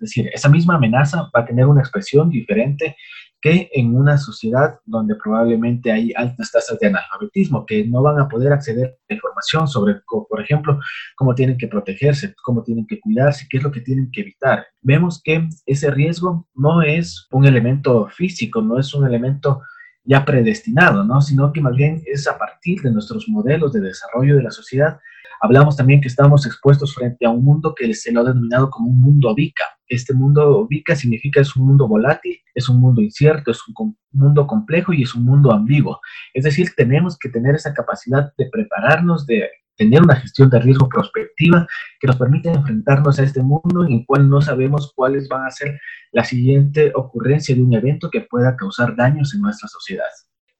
decir, 0.00 0.28
esa 0.32 0.48
misma 0.48 0.74
amenaza 0.74 1.30
va 1.36 1.42
a 1.42 1.44
tener 1.44 1.66
una 1.66 1.82
expresión 1.82 2.28
diferente 2.28 2.96
que 3.40 3.70
en 3.72 3.96
una 3.96 4.18
sociedad 4.18 4.78
donde 4.84 5.14
probablemente 5.14 5.90
hay 5.90 6.12
altas 6.14 6.50
tasas 6.50 6.78
de 6.78 6.88
analfabetismo, 6.88 7.64
que 7.64 7.86
no 7.86 8.02
van 8.02 8.20
a 8.20 8.28
poder 8.28 8.52
acceder 8.52 8.98
a 9.08 9.14
información 9.14 9.66
sobre, 9.66 10.00
por 10.06 10.40
ejemplo, 10.40 10.78
cómo 11.16 11.34
tienen 11.34 11.56
que 11.56 11.68
protegerse, 11.68 12.34
cómo 12.42 12.62
tienen 12.62 12.86
que 12.86 13.00
cuidarse, 13.00 13.46
qué 13.48 13.58
es 13.58 13.62
lo 13.62 13.70
que 13.70 13.80
tienen 13.80 14.10
que 14.12 14.20
evitar. 14.20 14.66
Vemos 14.82 15.20
que 15.22 15.48
ese 15.66 15.90
riesgo 15.90 16.46
no 16.54 16.82
es 16.82 17.26
un 17.30 17.46
elemento 17.46 18.08
físico, 18.08 18.60
no 18.60 18.78
es 18.78 18.94
un 18.94 19.06
elemento 19.06 19.62
ya 20.04 20.24
predestinado, 20.24 21.04
¿no? 21.04 21.20
sino 21.20 21.52
que 21.52 21.60
más 21.60 21.76
bien 21.76 22.02
es 22.06 22.26
a 22.26 22.38
partir 22.38 22.80
de 22.82 22.90
nuestros 22.90 23.28
modelos 23.28 23.72
de 23.72 23.80
desarrollo 23.80 24.36
de 24.36 24.42
la 24.42 24.50
sociedad 24.50 24.98
Hablamos 25.42 25.76
también 25.76 26.02
que 26.02 26.08
estamos 26.08 26.44
expuestos 26.44 26.94
frente 26.94 27.24
a 27.24 27.30
un 27.30 27.42
mundo 27.42 27.74
que 27.74 27.94
se 27.94 28.12
lo 28.12 28.20
ha 28.20 28.24
denominado 28.24 28.68
como 28.68 28.90
un 28.90 29.00
mundo 29.00 29.34
VICA. 29.34 29.64
Este 29.88 30.12
mundo 30.12 30.66
VICA 30.68 30.94
significa 30.94 31.40
es 31.40 31.56
un 31.56 31.66
mundo 31.66 31.88
volátil, 31.88 32.38
es 32.54 32.68
un 32.68 32.78
mundo 32.78 33.00
incierto, 33.00 33.50
es 33.50 33.60
un 33.74 33.96
mundo 34.12 34.46
complejo 34.46 34.92
y 34.92 35.02
es 35.02 35.14
un 35.14 35.24
mundo 35.24 35.50
ambiguo. 35.50 35.98
Es 36.34 36.44
decir, 36.44 36.68
tenemos 36.76 37.18
que 37.18 37.30
tener 37.30 37.54
esa 37.54 37.72
capacidad 37.72 38.32
de 38.36 38.50
prepararnos, 38.50 39.26
de 39.26 39.48
tener 39.76 40.02
una 40.02 40.16
gestión 40.16 40.50
de 40.50 40.60
riesgo 40.60 40.90
prospectiva 40.90 41.66
que 41.98 42.06
nos 42.06 42.16
permita 42.16 42.52
enfrentarnos 42.52 43.18
a 43.18 43.22
este 43.22 43.42
mundo 43.42 43.86
en 43.86 43.92
el 43.94 44.04
cual 44.06 44.28
no 44.28 44.42
sabemos 44.42 44.92
cuáles 44.94 45.26
van 45.26 45.46
a 45.46 45.50
ser 45.50 45.80
la 46.12 46.22
siguiente 46.22 46.92
ocurrencia 46.94 47.54
de 47.54 47.62
un 47.62 47.72
evento 47.72 48.10
que 48.10 48.20
pueda 48.20 48.56
causar 48.56 48.94
daños 48.94 49.34
en 49.34 49.40
nuestra 49.40 49.68
sociedad. 49.68 50.04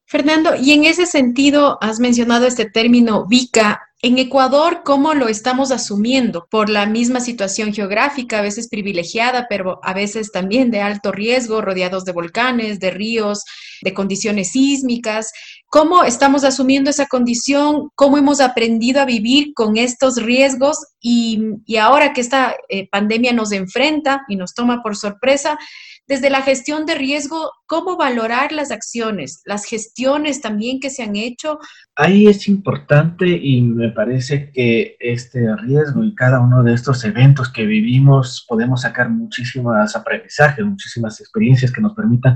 Fernando, 0.07 0.55
y 0.59 0.71
en 0.71 0.85
ese 0.85 1.05
sentido 1.05 1.77
has 1.81 1.99
mencionado 1.99 2.47
este 2.47 2.65
término 2.65 3.27
VICA 3.27 3.79
En 4.03 4.17
Ecuador, 4.17 4.81
¿cómo 4.83 5.13
lo 5.13 5.27
estamos 5.27 5.69
asumiendo? 5.69 6.47
Por 6.49 6.69
la 6.69 6.87
misma 6.87 7.19
situación 7.19 7.71
geográfica, 7.71 8.39
a 8.39 8.41
veces 8.41 8.67
privilegiada, 8.67 9.45
pero 9.47 9.79
a 9.83 9.93
veces 9.93 10.31
también 10.31 10.71
de 10.71 10.81
alto 10.81 11.11
riesgo, 11.11 11.61
rodeados 11.61 12.03
de 12.03 12.11
volcanes, 12.11 12.79
de 12.79 12.89
ríos, 12.89 13.43
de 13.83 13.93
condiciones 13.93 14.53
sísmicas. 14.53 15.31
¿Cómo 15.67 16.03
estamos 16.03 16.43
asumiendo 16.43 16.89
esa 16.89 17.05
condición? 17.05 17.91
¿Cómo 17.93 18.17
hemos 18.17 18.41
aprendido 18.41 19.01
a 19.01 19.05
vivir 19.05 19.53
con 19.53 19.77
estos 19.77 20.15
riesgos? 20.15 20.79
Y, 20.99 21.39
ahora 21.79 22.11
que 22.11 22.21
esta 22.21 22.55
eh, 22.69 22.89
pandemia 22.89 23.33
nos 23.33 23.51
enfrenta 23.51 24.23
y 24.27 24.35
nos 24.35 24.55
toma 24.55 24.81
por 24.81 24.97
sorpresa, 24.97 25.59
desde 26.11 26.29
la 26.29 26.41
gestión 26.41 26.85
de 26.85 26.95
riesgo, 26.95 27.53
¿cómo 27.67 27.95
valorar 27.95 28.51
las 28.51 28.71
acciones, 28.71 29.41
las 29.45 29.63
gestiones 29.63 30.41
también 30.41 30.81
que 30.81 30.89
se 30.89 31.03
han 31.03 31.15
hecho? 31.15 31.57
Ahí 31.95 32.27
es 32.27 32.49
importante 32.49 33.29
y 33.29 33.61
me 33.61 33.91
parece 33.91 34.51
que 34.51 34.97
este 34.99 35.55
riesgo 35.55 36.03
y 36.03 36.13
cada 36.13 36.41
uno 36.41 36.63
de 36.63 36.73
estos 36.73 37.05
eventos 37.05 37.47
que 37.47 37.65
vivimos 37.65 38.45
podemos 38.45 38.81
sacar 38.81 39.09
muchísimas 39.09 39.95
aprendizajes, 39.95 40.65
muchísimas 40.65 41.17
experiencias 41.21 41.71
que 41.71 41.79
nos 41.79 41.93
permitan 41.93 42.35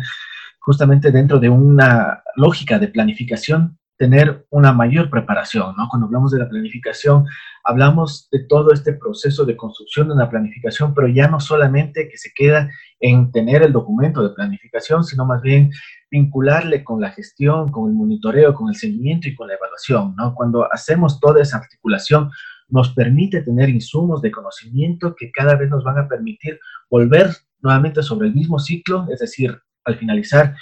justamente 0.60 1.12
dentro 1.12 1.38
de 1.38 1.50
una 1.50 2.24
lógica 2.38 2.79
de 2.79 2.88
planificación 2.88 3.77
tener 3.97 4.45
una 4.49 4.73
mayor 4.73 5.09
preparación, 5.09 5.75
¿no? 5.77 5.87
Cuando 5.89 6.07
hablamos 6.07 6.31
de 6.31 6.39
la 6.39 6.49
planificación, 6.49 7.25
hablamos 7.63 8.27
de 8.31 8.43
todo 8.45 8.73
este 8.73 8.93
proceso 8.93 9.45
de 9.45 9.55
construcción 9.55 10.07
de 10.07 10.15
una 10.15 10.29
planificación, 10.29 10.93
pero 10.93 11.07
ya 11.07 11.27
no 11.27 11.39
solamente 11.39 12.09
que 12.09 12.17
se 12.17 12.31
queda 12.35 12.69
en 12.99 13.31
tener 13.31 13.63
el 13.63 13.71
documento 13.71 14.21
de 14.21 14.35
planificación, 14.35 15.03
sino 15.03 15.25
más 15.25 15.41
bien 15.41 15.71
vincularle 16.11 16.83
con 16.83 16.99
la 16.99 17.11
gestión, 17.11 17.71
con 17.71 17.89
el 17.89 17.95
monitoreo, 17.95 18.53
con 18.53 18.69
el 18.69 18.75
seguimiento 18.75 19.27
y 19.27 19.35
con 19.35 19.47
la 19.47 19.55
evaluación, 19.55 20.15
¿no? 20.17 20.35
Cuando 20.35 20.71
hacemos 20.71 21.19
toda 21.19 21.41
esa 21.41 21.57
articulación, 21.57 22.29
nos 22.67 22.93
permite 22.93 23.43
tener 23.43 23.69
insumos 23.69 24.21
de 24.21 24.31
conocimiento 24.31 25.15
que 25.15 25.31
cada 25.31 25.55
vez 25.55 25.69
nos 25.69 25.83
van 25.83 25.99
a 25.99 26.07
permitir 26.07 26.59
volver 26.89 27.29
nuevamente 27.61 28.03
sobre 28.03 28.27
el 28.27 28.33
mismo 28.33 28.59
ciclo, 28.59 29.07
es 29.11 29.19
decir, 29.19 29.57
al 29.85 29.97
finalizar 29.97 30.55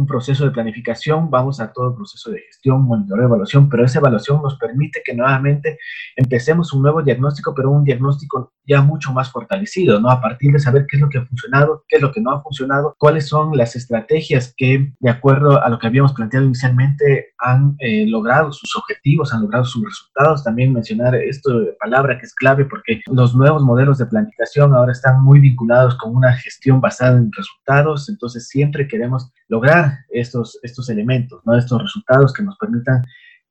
un 0.00 0.06
proceso 0.06 0.44
de 0.44 0.50
planificación, 0.50 1.30
vamos 1.30 1.60
a 1.60 1.72
todo 1.72 1.90
el 1.90 1.94
proceso 1.94 2.30
de 2.30 2.40
gestión, 2.40 2.82
monitoreo, 2.82 3.26
evaluación, 3.26 3.68
pero 3.68 3.84
esa 3.84 3.98
evaluación 3.98 4.40
nos 4.42 4.56
permite 4.56 5.02
que 5.04 5.14
nuevamente 5.14 5.78
empecemos 6.16 6.72
un 6.72 6.82
nuevo 6.82 7.02
diagnóstico, 7.02 7.54
pero 7.54 7.70
un 7.70 7.84
diagnóstico 7.84 8.52
ya 8.66 8.80
mucho 8.80 9.12
más 9.12 9.30
fortalecido, 9.30 10.00
¿no? 10.00 10.10
A 10.10 10.20
partir 10.20 10.52
de 10.52 10.58
saber 10.58 10.86
qué 10.88 10.96
es 10.96 11.02
lo 11.02 11.08
que 11.08 11.18
ha 11.18 11.26
funcionado, 11.26 11.84
qué 11.88 11.96
es 11.96 12.02
lo 12.02 12.12
que 12.12 12.20
no 12.20 12.30
ha 12.30 12.42
funcionado, 12.42 12.94
cuáles 12.98 13.28
son 13.28 13.56
las 13.56 13.76
estrategias 13.76 14.54
que, 14.56 14.92
de 14.98 15.10
acuerdo 15.10 15.62
a 15.62 15.68
lo 15.68 15.78
que 15.78 15.86
habíamos 15.86 16.14
planteado 16.14 16.46
inicialmente, 16.46 17.34
han 17.38 17.76
eh, 17.80 18.06
logrado 18.06 18.52
sus 18.52 18.74
objetivos, 18.76 19.34
han 19.34 19.42
logrado 19.42 19.64
sus 19.64 19.84
resultados. 19.84 20.44
También 20.44 20.72
mencionar 20.72 21.14
esto 21.14 21.60
de 21.60 21.72
palabra 21.78 22.18
que 22.18 22.26
es 22.26 22.34
clave 22.34 22.64
porque 22.64 23.02
los 23.06 23.34
nuevos 23.34 23.62
modelos 23.62 23.98
de 23.98 24.06
planificación 24.06 24.74
ahora 24.74 24.92
están 24.92 25.22
muy 25.22 25.40
vinculados 25.40 25.96
con 25.96 26.14
una 26.14 26.32
gestión 26.32 26.80
basada 26.80 27.18
en 27.18 27.30
resultados, 27.32 28.08
entonces 28.08 28.48
siempre 28.48 28.88
queremos 28.88 29.30
lograr 29.50 29.98
estos, 30.08 30.58
estos 30.62 30.88
elementos, 30.88 31.42
¿no? 31.44 31.58
estos 31.58 31.82
resultados 31.82 32.32
que 32.32 32.42
nos 32.42 32.56
permitan 32.56 33.04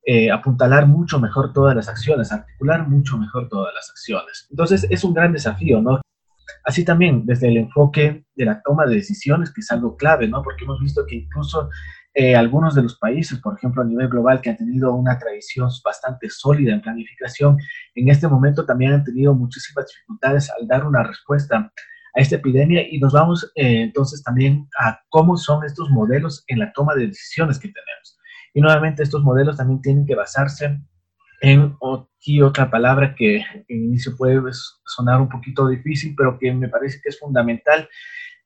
eh, 0.06 0.32
apuntalar 0.32 0.88
mucho 0.88 1.20
mejor 1.20 1.52
todas 1.52 1.76
las 1.76 1.90
acciones, 1.90 2.32
articular 2.32 2.88
mucho 2.88 3.18
mejor 3.18 3.50
todas 3.50 3.74
las 3.76 3.90
acciones. 3.90 4.48
Entonces 4.50 4.88
es 4.90 5.04
un 5.04 5.14
gran 5.14 5.34
desafío, 5.34 5.82
¿no? 5.82 6.02
Así 6.64 6.86
también 6.86 7.26
desde 7.26 7.50
el 7.50 7.58
enfoque 7.58 8.26
de 8.34 8.46
la 8.46 8.62
toma 8.62 8.86
de 8.86 8.96
decisiones, 8.96 9.54
que 9.54 9.60
es 9.62 9.70
algo 9.72 9.98
clave, 9.98 10.28
¿no? 10.28 10.42
Porque 10.42 10.64
hemos 10.64 10.80
visto 10.80 11.06
que 11.06 11.16
incluso 11.16 11.70
eh, 12.14 12.36
algunos 12.36 12.76
de 12.76 12.84
los 12.84 12.98
países, 12.98 13.40
por 13.40 13.58
ejemplo, 13.58 13.82
a 13.82 13.86
nivel 13.86 14.08
global, 14.08 14.42
que 14.42 14.50
han 14.50 14.58
tenido 14.58 14.94
una 14.94 15.20
tradición 15.20 15.70
bastante 15.84 16.30
sólida 16.30 16.74
en 16.74 16.82
planificación, 16.82 17.58
en 17.94 18.10
este 18.10 18.28
momento 18.28 18.66
también 18.66 18.94
han 18.94 19.04
tenido 19.04 19.36
muchísimas 19.36 19.86
dificultades 19.88 20.50
al 20.50 20.66
dar 20.66 20.86
una 20.86 21.04
respuesta 21.04 21.72
a 22.16 22.22
esta 22.22 22.36
epidemia 22.36 22.86
y 22.90 23.00
nos 23.00 23.14
vamos 23.14 23.52
eh, 23.56 23.82
entonces 23.82 24.24
también 24.24 24.68
a 24.80 25.00
cómo 25.10 25.38
son 25.38 25.64
estos 25.64 25.90
modelos 25.90 26.44
en 26.48 26.60
la 26.60 26.72
toma 26.74 26.96
de 26.96 27.08
decisiones 27.08 27.60
que 27.60 27.70
tenemos. 27.70 28.18
Y 28.54 28.62
nuevamente 28.62 29.04
estos 29.04 29.24
modelos 29.24 29.58
también 29.58 29.82
tienen 29.82 30.06
que 30.06 30.16
basarse 30.16 30.80
en 31.42 31.76
otra 31.80 32.70
palabra 32.70 33.16
que 33.16 33.38
en 33.38 33.86
inicio 33.86 34.16
puede 34.18 34.42
sonar 34.86 35.22
un 35.22 35.30
poquito 35.30 35.68
difícil, 35.68 36.14
pero 36.18 36.38
que 36.38 36.52
me 36.54 36.68
parece 36.68 37.00
que 37.02 37.10
es 37.10 37.20
fundamental 37.20 37.88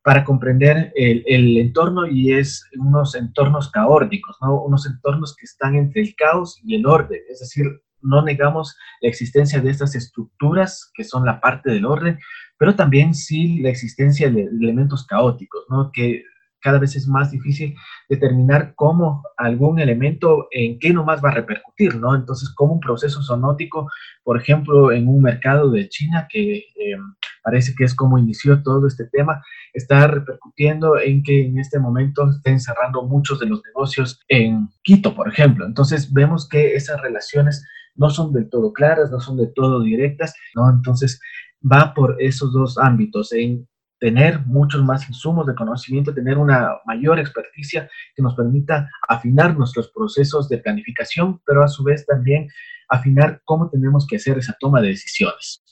para 0.03 0.23
comprender 0.23 0.91
el, 0.95 1.23
el, 1.25 1.57
entorno 1.57 2.05
y 2.05 2.33
es 2.33 2.69
unos 2.77 3.15
entornos 3.15 3.71
caóticos, 3.71 4.37
¿no? 4.41 4.61
unos 4.61 4.85
entornos 4.85 5.35
que 5.35 5.45
están 5.45 5.75
entre 5.75 6.01
el 6.01 6.15
caos 6.15 6.59
y 6.63 6.75
el 6.75 6.85
orden, 6.85 7.21
es 7.29 7.39
decir, 7.39 7.65
no 8.03 8.21
negamos 8.21 8.77
la 9.01 9.09
existencia 9.09 9.61
de 9.61 9.71
estas 9.71 9.95
estructuras 9.95 10.91
que 10.93 11.03
son 11.03 11.25
la 11.25 11.39
parte 11.41 11.71
del 11.71 11.85
orden, 11.85 12.19
pero 12.57 12.75
también 12.75 13.13
sí 13.13 13.59
la 13.59 13.69
existencia 13.69 14.29
de 14.29 14.43
elementos 14.43 15.05
caóticos, 15.05 15.65
¿no? 15.69 15.91
Que 15.91 16.23
cada 16.63 16.79
vez 16.79 16.95
es 16.95 17.07
más 17.07 17.29
difícil 17.29 17.75
determinar 18.09 18.73
cómo 18.75 19.21
algún 19.37 19.79
elemento, 19.79 20.47
en 20.49 20.79
qué 20.79 20.93
nomás 20.93 21.23
va 21.23 21.29
a 21.29 21.33
repercutir, 21.33 21.97
¿no? 21.97 22.15
Entonces, 22.15 22.49
como 22.55 22.73
un 22.73 22.79
proceso 22.79 23.21
sonótico, 23.21 23.91
por 24.23 24.41
ejemplo, 24.41 24.91
en 24.91 25.07
un 25.07 25.21
mercado 25.21 25.69
de 25.69 25.89
China, 25.89 26.25
que 26.29 26.55
eh, 26.55 26.97
parece 27.43 27.75
que 27.77 27.83
es 27.83 27.93
como 27.93 28.17
inició 28.17 28.63
todo 28.63 28.87
este 28.87 29.05
tema, 29.11 29.43
está 29.73 30.07
repercutiendo 30.07 30.97
en 30.97 31.21
que 31.21 31.45
en 31.45 31.59
este 31.59 31.79
momento 31.79 32.29
estén 32.29 32.59
cerrando 32.59 33.03
muchos 33.03 33.39
de 33.39 33.47
los 33.47 33.61
negocios 33.65 34.21
en 34.29 34.69
Quito, 34.83 35.13
por 35.13 35.27
ejemplo. 35.27 35.65
Entonces, 35.65 36.13
vemos 36.13 36.47
que 36.47 36.75
esas 36.75 37.01
relaciones 37.01 37.65
no 37.95 38.09
son 38.09 38.33
del 38.33 38.49
todo 38.49 38.73
claras, 38.73 39.11
no 39.11 39.19
son 39.19 39.37
del 39.37 39.53
todo 39.53 39.81
directas, 39.81 40.33
¿no? 40.55 40.69
Entonces, 40.69 41.19
va 41.63 41.93
por 41.93 42.21
esos 42.21 42.51
dos 42.53 42.77
ámbitos, 42.77 43.31
en 43.33 43.67
tener 43.99 44.45
muchos 44.45 44.83
más 44.83 45.07
insumos 45.07 45.47
de 45.47 45.55
conocimiento, 45.55 46.13
tener 46.13 46.37
una 46.37 46.71
mayor 46.85 47.19
experticia 47.19 47.89
que 48.13 48.21
nos 48.21 48.35
permita 48.35 48.89
afinar 49.07 49.57
nuestros 49.57 49.89
procesos 49.91 50.49
de 50.49 50.57
planificación, 50.57 51.39
pero 51.45 51.63
a 51.63 51.69
su 51.69 51.85
vez 51.85 52.05
también 52.05 52.49
afinar 52.89 53.41
cómo 53.45 53.69
tenemos 53.69 54.05
que 54.05 54.17
hacer 54.17 54.37
esa 54.37 54.57
toma 54.59 54.81
de 54.81 54.89
decisiones. 54.89 55.62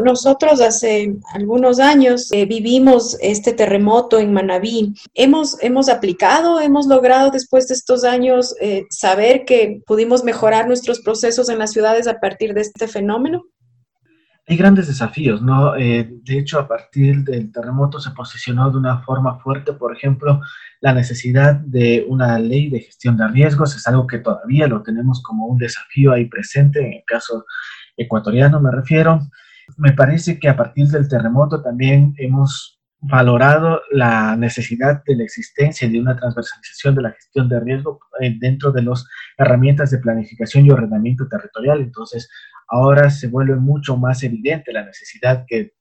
Nosotros 0.00 0.60
hace 0.62 1.16
algunos 1.34 1.78
años 1.78 2.32
eh, 2.32 2.46
vivimos 2.46 3.18
este 3.20 3.52
terremoto 3.52 4.18
en 4.18 4.32
Manabí. 4.32 4.94
Hemos, 5.12 5.62
hemos 5.62 5.90
aplicado, 5.90 6.60
hemos 6.60 6.86
logrado 6.86 7.30
después 7.30 7.68
de 7.68 7.74
estos 7.74 8.04
años 8.04 8.54
eh, 8.60 8.86
saber 8.90 9.44
que 9.44 9.82
pudimos 9.86 10.24
mejorar 10.24 10.66
nuestros 10.66 11.00
procesos 11.00 11.50
en 11.50 11.58
las 11.58 11.72
ciudades 11.72 12.08
a 12.08 12.20
partir 12.20 12.54
de 12.54 12.62
este 12.62 12.88
fenómeno 12.88 13.42
hay 14.48 14.56
grandes 14.56 14.88
desafíos, 14.88 15.40
¿no? 15.40 15.76
Eh, 15.76 16.08
de 16.10 16.38
hecho, 16.38 16.58
a 16.58 16.66
partir 16.66 17.22
del 17.22 17.52
terremoto 17.52 18.00
se 18.00 18.10
posicionó 18.10 18.70
de 18.70 18.78
una 18.78 18.98
forma 19.02 19.38
fuerte, 19.38 19.72
por 19.72 19.96
ejemplo, 19.96 20.40
la 20.80 20.92
necesidad 20.92 21.54
de 21.54 22.04
una 22.08 22.38
ley 22.38 22.68
de 22.68 22.80
gestión 22.80 23.16
de 23.16 23.28
riesgos, 23.28 23.76
es 23.76 23.86
algo 23.86 24.06
que 24.06 24.18
todavía 24.18 24.66
lo 24.66 24.82
tenemos 24.82 25.22
como 25.22 25.46
un 25.46 25.58
desafío 25.58 26.12
ahí 26.12 26.26
presente, 26.26 26.80
en 26.80 26.92
el 26.94 27.04
caso 27.06 27.46
ecuatoriano 27.96 28.60
me 28.60 28.72
refiero. 28.72 29.20
Me 29.76 29.92
parece 29.92 30.38
que 30.38 30.48
a 30.48 30.56
partir 30.56 30.88
del 30.88 31.08
terremoto 31.08 31.62
también 31.62 32.14
hemos 32.18 32.82
valorado 33.02 33.82
la 33.90 34.36
necesidad 34.36 35.02
de 35.04 35.16
la 35.16 35.24
existencia 35.24 35.88
de 35.88 36.00
una 36.00 36.16
transversalización 36.16 36.94
de 36.94 37.02
la 37.02 37.10
gestión 37.10 37.48
de 37.48 37.58
riesgo 37.58 37.98
eh, 38.20 38.36
dentro 38.38 38.70
de 38.70 38.82
las 38.82 39.04
herramientas 39.36 39.90
de 39.90 39.98
planificación 39.98 40.64
y 40.64 40.70
ordenamiento 40.70 41.26
territorial. 41.26 41.80
Entonces, 41.80 42.30
ahora 42.68 43.10
se 43.10 43.26
vuelve 43.26 43.56
mucho 43.56 43.96
más 43.96 44.22
evidente 44.22 44.72
la 44.72 44.84
necesidad 44.84 45.44
que 45.48 45.72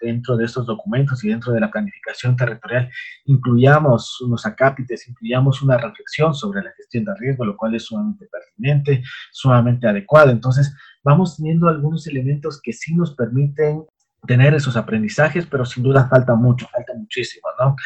dentro 0.00 0.38
de 0.38 0.46
estos 0.46 0.66
documentos 0.66 1.22
y 1.22 1.28
dentro 1.28 1.52
de 1.52 1.60
la 1.60 1.70
planificación 1.70 2.34
territorial 2.34 2.90
incluyamos 3.26 4.18
unos 4.22 4.46
acápites, 4.46 5.06
incluyamos 5.06 5.60
una 5.62 5.76
reflexión 5.76 6.34
sobre 6.34 6.62
la 6.62 6.72
gestión 6.72 7.04
de 7.04 7.14
riesgo, 7.18 7.44
lo 7.44 7.58
cual 7.58 7.74
es 7.74 7.84
sumamente 7.84 8.26
pertinente, 8.26 9.04
sumamente 9.30 9.86
adecuado. 9.86 10.30
Entonces, 10.30 10.74
vamos 11.02 11.36
teniendo 11.36 11.68
algunos 11.68 12.06
elementos 12.06 12.60
que 12.62 12.72
sí 12.72 12.94
nos 12.94 13.14
permiten 13.14 13.84
tener 14.26 14.54
esos 14.54 14.76
aprendizajes, 14.76 15.46
pero 15.46 15.64
sin 15.64 15.82
duda 15.82 16.08
falta 16.08 16.34
mucho, 16.34 16.66
falta 16.68 16.92
muchísimo, 16.94 17.48
¿no? 17.58 17.76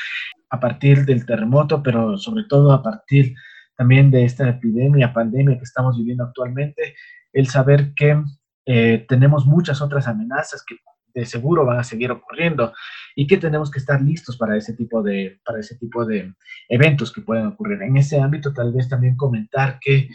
A 0.51 0.61
partir 0.61 1.05
del 1.05 1.25
terremoto, 1.25 1.83
pero 1.83 2.17
sobre 2.19 2.45
todo 2.45 2.73
a 2.73 2.83
partir 2.83 3.35
también 3.77 4.11
de 4.11 4.25
esta 4.25 4.49
epidemia, 4.49 5.13
pandemia 5.13 5.57
que 5.57 5.65
estamos 5.65 5.97
viviendo 5.97 6.25
actualmente, 6.25 6.95
el 7.33 7.49
saber 7.49 7.93
que 7.95 8.23
eh, 8.67 9.05
tenemos 9.09 9.47
muchas 9.47 9.81
otras 9.83 10.07
amenazas 10.09 10.65
que 10.65 10.77
de 11.15 11.25
seguro 11.25 11.65
van 11.65 11.79
a 11.79 11.85
seguir 11.85 12.11
ocurriendo 12.11 12.73
y 13.15 13.27
que 13.27 13.37
tenemos 13.37 13.71
que 13.71 13.79
estar 13.79 14.03
listos 14.03 14.37
para 14.37 14.57
ese 14.57 14.75
tipo 14.75 15.03
de, 15.03 15.39
para 15.45 15.61
ese 15.61 15.77
tipo 15.77 16.05
de 16.05 16.35
eventos 16.69 17.13
que 17.13 17.21
pueden 17.21 17.47
ocurrir. 17.47 17.83
En 17.83 17.97
ese 17.97 18.21
ámbito, 18.21 18.53
tal 18.53 18.73
vez 18.73 18.89
también 18.89 19.17
comentar 19.17 19.79
que 19.81 20.09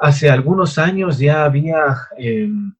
hace 0.00 0.30
algunos 0.30 0.78
años 0.78 1.18
ya 1.18 1.44
había 1.44 1.96
em, 2.16 2.74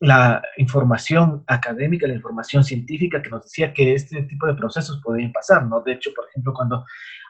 la 0.00 0.42
información 0.56 1.44
académica, 1.46 2.06
la 2.06 2.14
información 2.14 2.64
científica 2.64 3.22
que 3.22 3.30
nos 3.30 3.44
decía 3.44 3.72
que 3.72 3.94
este 3.94 4.22
tipo 4.22 4.46
de 4.46 4.54
procesos 4.54 5.00
podían 5.02 5.32
pasar, 5.32 5.66
¿no? 5.66 5.80
De 5.82 5.92
hecho, 5.92 6.10
por 6.14 6.26
ejemplo, 6.28 6.52
cuando 6.54 6.84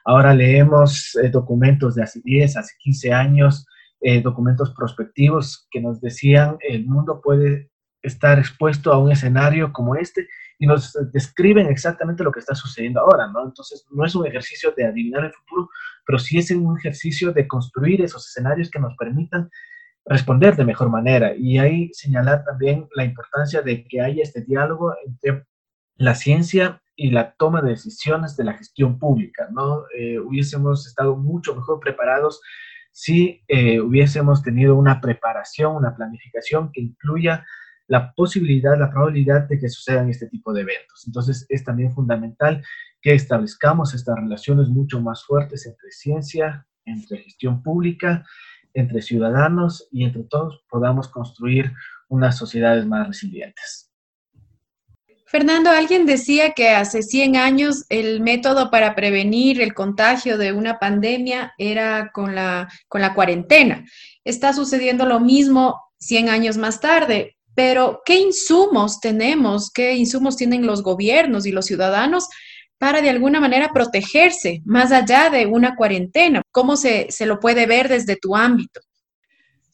ahora 0.05 0.35
leemos 0.35 1.17
eh, 1.17 1.29
documentos 1.29 1.97
de 1.97 2.05
hace 2.05 2.21
10, 2.25 2.57
hace 2.57 2.75
15 2.79 3.13
años, 3.13 3.67
eh, 4.01 4.23
documentos 4.23 4.73
prospectivos 4.75 5.67
que 5.71 5.81
nos 5.81 6.01
decían 6.01 6.57
el 6.61 6.87
mundo 6.87 7.21
puede 7.23 7.71
estar 8.03 8.39
expuesto 8.39 8.93
a 8.93 8.99
un 8.99 9.11
escenario 9.11 9.73
como 9.73 9.97
este 9.97 10.29
y 10.59 10.67
nos 10.67 10.93
describen 11.13 11.67
exactamente 11.67 12.23
lo 12.23 12.33
que 12.33 12.41
está 12.41 12.55
sucediendo 12.55 13.01
ahora, 13.01 13.29
¿no? 13.29 13.45
Entonces, 13.45 13.87
no 13.91 14.05
es 14.05 14.15
un 14.15 14.27
ejercicio 14.27 14.73
de 14.77 14.87
adivinar 14.87 15.25
el 15.25 15.33
futuro, 15.33 15.69
pero 16.07 16.19
sí 16.19 16.39
es 16.39 16.51
un 16.51 16.79
ejercicio 16.79 17.33
de 17.33 17.49
construir 17.49 18.03
esos 18.03 18.29
escenarios 18.29 18.71
que 18.71 18.79
nos 18.79 18.97
permitan 18.97 19.51
responder 20.05 20.57
de 20.57 20.65
mejor 20.65 20.91
manera. 20.91 21.35
Y 21.37 21.59
ahí 21.59 21.91
señalar 21.93 22.45
también 22.45 22.89
la 22.95 23.05
importancia 23.05 23.63
de 23.63 23.85
que 23.85 24.01
haya 24.01 24.23
este 24.23 24.43
diálogo 24.43 24.95
entre 25.07 25.47
la 25.97 26.15
ciencia 26.15 26.81
y 26.97 27.11
la 27.11 27.35
toma 27.35 27.61
de 27.63 27.71
decisiones 27.71 28.37
de 28.37 28.45
la 28.45 28.55
gestión 28.55 28.99
pública, 28.99 29.49
¿no? 29.51 29.85
Eh, 29.97 30.19
hubiésemos 30.19 30.87
estado 30.87 31.17
mucho 31.17 31.55
mejor 31.55 31.81
preparados 31.81 32.41
si 32.93 33.43
eh, 33.49 33.81
hubiésemos 33.81 34.43
tenido 34.43 34.77
una 34.77 35.01
preparación, 35.01 35.75
una 35.75 35.97
planificación 35.97 36.71
que 36.73 36.81
incluya 36.81 37.45
la 37.87 38.13
posibilidad, 38.15 38.79
la 38.79 38.91
probabilidad 38.91 39.49
de 39.49 39.59
que 39.59 39.69
sucedan 39.69 40.09
este 40.09 40.29
tipo 40.29 40.53
de 40.53 40.63
eventos. 40.63 41.05
Entonces, 41.07 41.47
es 41.49 41.65
también 41.65 41.93
fundamental 41.93 42.63
que 43.01 43.15
establezcamos 43.15 43.95
estas 43.95 44.17
relaciones 44.17 44.69
mucho 44.69 45.01
más 45.01 45.25
fuertes 45.25 45.67
entre 45.67 45.91
ciencia, 45.91 46.67
entre 46.85 47.19
gestión 47.19 47.63
pública, 47.63 48.25
entre 48.73 49.03
ciudadanos 49.03 49.89
y 49.93 50.05
entre 50.05 50.25
todos 50.25 50.65
podamos 50.69 51.09
construir 51.09 51.73
unas 52.09 52.37
sociedades 52.37 52.87
más 52.87 53.07
resilientes. 53.07 53.91
Fernando, 55.27 55.71
alguien 55.71 56.07
decía 56.07 56.53
que 56.53 56.69
hace 56.69 57.03
100 57.03 57.37
años 57.37 57.87
el 57.89 58.21
método 58.21 58.71
para 58.71 58.95
prevenir 58.95 59.61
el 59.61 59.75
contagio 59.75 60.39
de 60.39 60.53
una 60.53 60.79
pandemia 60.79 61.55
era 61.59 62.13
con 62.13 62.35
la, 62.35 62.69
con 62.89 63.01
la 63.01 63.15
cuarentena. 63.15 63.85
Está 64.25 64.53
sucediendo 64.53 65.07
lo 65.07 65.19
mismo 65.19 65.81
100 65.99 66.29
años 66.29 66.57
más 66.57 66.81
tarde, 66.81 67.37
pero 67.55 68.03
¿qué 68.05 68.19
insumos 68.19 69.01
tenemos? 69.01 69.71
¿Qué 69.71 69.95
insumos 69.95 70.37
tienen 70.37 70.67
los 70.67 70.83
gobiernos 70.83 71.47
y 71.47 71.53
los 71.53 71.67
ciudadanos 71.67 72.29
para 72.79 73.01
de 73.01 73.11
alguna 73.11 73.41
manera 73.41 73.71
protegerse 73.73 74.61
más 74.65 74.93
allá 74.93 75.31
de 75.31 75.47
una 75.47 75.77
cuarentena? 75.77 76.43
¿Cómo 76.51 76.77
se, 76.77 77.07
se 77.11 77.27
lo 77.27 77.41
puede 77.41 77.67
ver 77.67 77.89
desde 77.89 78.17
tu 78.17 78.37
ámbito? 78.37 78.81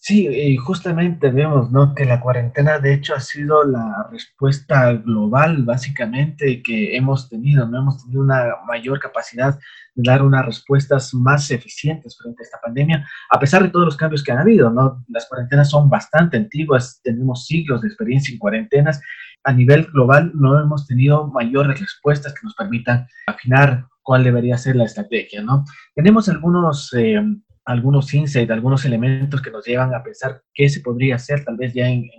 Sí, 0.02 0.57
justamente 0.57 1.30
vemos 1.30 1.71
¿no? 1.71 1.95
que 1.95 2.07
la 2.07 2.21
cuarentena 2.21 2.78
de 2.78 2.95
hecho 2.95 3.14
ha 3.14 3.21
sido 3.21 3.64
la 3.64 4.09
respuesta 4.11 4.95
global 4.95 5.62
básicamente 5.62 6.62
que 6.62 6.97
hemos 6.97 7.28
tenido, 7.28 7.69
no 7.69 7.80
hemos 7.80 8.02
tenido 8.02 8.23
una 8.23 8.47
mayor 8.66 8.99
capacidad 8.99 9.59
de 9.95 10.11
dar 10.11 10.23
unas 10.23 10.47
respuestas 10.47 11.12
más 11.12 11.50
eficientes 11.50 12.16
frente 12.16 12.42
a 12.42 12.45
esta 12.45 12.59
pandemia, 12.62 13.07
a 13.28 13.38
pesar 13.38 13.62
de 13.62 13.69
todos 13.69 13.85
los 13.85 13.97
cambios 13.99 14.25
que 14.25 14.33
han 14.33 14.38
habido. 14.38 14.71
¿no? 14.71 15.04
Las 15.09 15.28
cuarentenas 15.28 15.69
son 15.69 15.90
bastante 15.90 16.38
antiguas, 16.38 17.02
tenemos 17.04 17.45
siglos 17.45 17.83
de 17.83 17.88
experiencia 17.88 18.33
en 18.33 18.38
cuarentenas. 18.38 19.02
A 19.45 19.52
nivel 19.52 19.85
global 19.92 20.33
no 20.35 20.59
hemos 20.59 20.87
tenido 20.87 21.26
mayores 21.28 21.78
respuestas 21.78 22.33
que 22.33 22.40
nos 22.45 22.54
permitan 22.54 23.07
afinar 23.26 23.85
cuál 24.02 24.25
debería 24.25 24.57
ser 24.57 24.76
la 24.76 24.85
estrategia. 24.85 25.42
¿no? 25.42 25.66
Tenemos 25.95 26.26
algunos... 26.30 26.90
Eh, 26.95 27.23
algunos 27.71 28.12
insights, 28.12 28.50
algunos 28.50 28.85
elementos 28.85 29.41
que 29.41 29.50
nos 29.50 29.65
llevan 29.65 29.95
a 29.95 30.03
pensar 30.03 30.43
qué 30.53 30.69
se 30.69 30.81
podría 30.81 31.17
hacer 31.17 31.45
tal 31.45 31.57
vez 31.57 31.73
ya 31.73 31.89
en, 31.89 32.11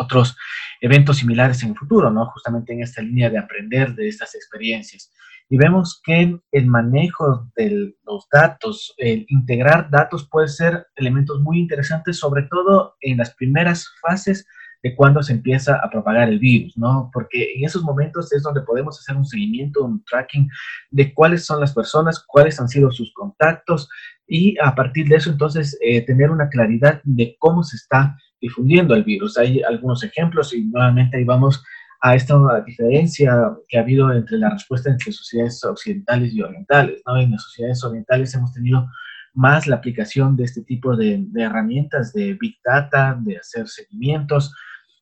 otros 0.00 0.36
eventos 0.80 1.18
similares 1.18 1.62
en 1.62 1.70
el 1.70 1.76
futuro, 1.76 2.10
¿no? 2.10 2.24
Justamente 2.26 2.72
en 2.72 2.82
esta 2.82 3.02
línea 3.02 3.28
de 3.28 3.38
aprender 3.38 3.94
de 3.94 4.08
estas 4.08 4.34
experiencias. 4.34 5.12
Y 5.50 5.58
vemos 5.58 6.00
que 6.02 6.40
el 6.52 6.66
manejo 6.66 7.50
de 7.56 7.94
los 8.06 8.26
datos, 8.32 8.94
el 8.96 9.26
integrar 9.28 9.90
datos 9.90 10.26
puede 10.30 10.48
ser 10.48 10.86
elementos 10.94 11.40
muy 11.40 11.58
interesantes, 11.58 12.18
sobre 12.18 12.44
todo 12.44 12.94
en 13.00 13.18
las 13.18 13.34
primeras 13.34 13.92
fases 14.00 14.46
de 14.82 14.94
cuando 14.96 15.22
se 15.22 15.32
empieza 15.32 15.76
a 15.76 15.90
propagar 15.90 16.28
el 16.28 16.38
virus, 16.38 16.76
¿no? 16.76 17.10
Porque 17.12 17.52
en 17.54 17.64
esos 17.64 17.82
momentos 17.82 18.32
es 18.32 18.42
donde 18.42 18.62
podemos 18.62 18.98
hacer 18.98 19.16
un 19.16 19.26
seguimiento, 19.26 19.84
un 19.84 20.02
tracking 20.04 20.48
de 20.90 21.12
cuáles 21.12 21.44
son 21.44 21.60
las 21.60 21.74
personas, 21.74 22.24
cuáles 22.26 22.58
han 22.60 22.68
sido 22.68 22.90
sus 22.90 23.12
contactos 23.12 23.88
y 24.32 24.56
a 24.62 24.76
partir 24.76 25.08
de 25.08 25.16
eso 25.16 25.28
entonces 25.28 25.76
eh, 25.82 26.02
tener 26.02 26.30
una 26.30 26.48
claridad 26.48 27.00
de 27.02 27.34
cómo 27.40 27.64
se 27.64 27.76
está 27.76 28.16
difundiendo 28.40 28.94
el 28.94 29.02
virus. 29.02 29.36
Hay 29.36 29.60
algunos 29.60 30.04
ejemplos 30.04 30.54
y 30.54 30.66
nuevamente 30.66 31.16
ahí 31.16 31.24
vamos 31.24 31.64
a 32.00 32.14
esta 32.14 32.36
diferencia 32.64 33.34
que 33.68 33.76
ha 33.76 33.80
habido 33.80 34.12
entre 34.12 34.38
la 34.38 34.50
respuesta 34.50 34.88
entre 34.88 35.10
sociedades 35.10 35.62
occidentales 35.64 36.32
y 36.32 36.42
orientales, 36.42 37.02
¿no? 37.06 37.16
En 37.18 37.32
las 37.32 37.42
sociedades 37.42 37.82
orientales 37.82 38.32
hemos 38.32 38.52
tenido 38.54 38.88
más 39.34 39.66
la 39.66 39.76
aplicación 39.76 40.36
de 40.36 40.44
este 40.44 40.62
tipo 40.62 40.96
de, 40.96 41.24
de 41.26 41.42
herramientas 41.42 42.12
de 42.12 42.34
Big 42.40 42.56
Data, 42.64 43.18
de 43.20 43.36
hacer 43.36 43.66
seguimientos, 43.66 44.54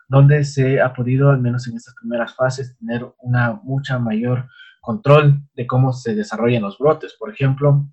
donde 0.09 0.43
se 0.45 0.81
ha 0.81 0.95
podido, 0.95 1.31
al 1.31 1.41
menos 1.43 1.69
en 1.69 1.77
estas 1.77 1.95
primeras 2.01 2.35
fases, 2.35 2.79
tener 2.79 3.07
una 3.19 3.61
mucha 3.63 3.99
mayor 3.99 4.49
control 4.81 5.43
de 5.55 5.67
cómo 5.67 5.93
se 5.93 6.15
desarrollan 6.15 6.63
los 6.63 6.79
brotes. 6.79 7.15
Por 7.19 7.31
ejemplo, 7.31 7.87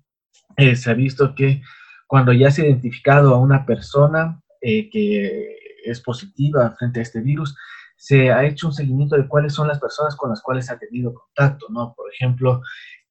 eh, 0.56 0.76
se 0.76 0.90
ha 0.90 0.94
visto 0.94 1.34
que 1.34 1.62
cuando 2.06 2.32
ya 2.32 2.50
se 2.50 2.62
ha 2.62 2.66
identificado 2.66 3.34
a 3.34 3.38
una 3.38 3.66
persona 3.66 4.40
eh, 4.60 4.88
que 4.90 5.56
es 5.84 6.00
positiva 6.00 6.74
frente 6.78 7.00
a 7.00 7.02
este 7.02 7.20
virus, 7.20 7.56
se 7.96 8.30
ha 8.30 8.44
hecho 8.44 8.68
un 8.68 8.72
seguimiento 8.72 9.16
de 9.16 9.26
cuáles 9.26 9.54
son 9.54 9.68
las 9.68 9.80
personas 9.80 10.14
con 10.16 10.30
las 10.30 10.42
cuales 10.42 10.70
ha 10.70 10.78
tenido 10.78 11.14
contacto, 11.14 11.66
¿no? 11.70 11.94
Por 11.96 12.12
ejemplo, 12.12 12.60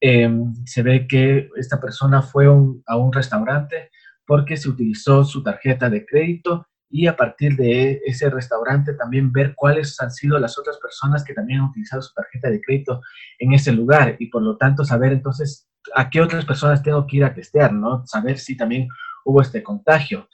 em, 0.00 0.54
se 0.64 0.82
ve 0.82 1.06
que 1.06 1.48
esta 1.56 1.80
persona 1.80 2.22
fue 2.22 2.46
a 2.46 2.96
un 2.96 3.12
restaurante 3.12 3.90
porque 4.26 4.56
se 4.56 4.68
utilizó 4.68 5.24
su 5.24 5.42
tarjeta 5.42 5.88
de 5.90 6.04
crédito 6.04 6.66
y 6.88 7.06
a 7.06 7.16
partir 7.16 7.56
de 7.56 8.00
ese 8.06 8.30
restaurante 8.30 8.94
también 8.94 9.32
ver 9.32 9.54
cuáles 9.54 10.00
han 10.00 10.10
sido 10.10 10.38
las 10.38 10.58
otras 10.58 10.78
personas 10.78 11.24
que 11.24 11.34
también 11.34 11.60
han 11.60 11.66
utilizado 11.66 12.02
su 12.02 12.12
tarjeta 12.14 12.48
de 12.50 12.60
crédito 12.60 13.00
en 13.38 13.52
ese 13.52 13.72
lugar 13.72 14.16
y 14.18 14.26
por 14.26 14.42
lo 14.42 14.56
tanto 14.56 14.84
saber 14.84 15.12
entonces 15.12 15.68
a 15.94 16.10
qué 16.10 16.20
otras 16.20 16.44
personas 16.44 16.82
tengo 16.82 17.06
que 17.06 17.18
ir 17.18 17.24
a 17.24 17.34
testear, 17.34 17.72
¿no? 17.72 18.06
Saber 18.06 18.38
si 18.38 18.56
también 18.56 18.88
hubo 19.24 19.40
este 19.40 19.62
contagio. 19.62 20.28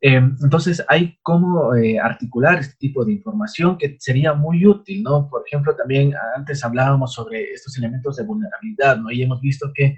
Em, 0.00 0.36
entonces 0.42 0.84
hay 0.86 1.18
cómo 1.22 1.74
eh, 1.74 1.98
articular 1.98 2.60
este 2.60 2.76
tipo 2.78 3.04
de 3.04 3.12
información 3.12 3.76
que 3.76 3.96
sería 3.98 4.32
muy 4.32 4.64
útil, 4.64 5.02
¿no? 5.02 5.28
Por 5.28 5.42
ejemplo, 5.46 5.74
también 5.74 6.14
antes 6.36 6.64
hablábamos 6.64 7.14
sobre 7.14 7.52
estos 7.52 7.76
elementos 7.78 8.16
de 8.16 8.24
vulnerabilidad, 8.24 8.96
¿no? 8.98 9.10
Y 9.10 9.22
hemos 9.22 9.40
visto 9.40 9.72
que 9.74 9.96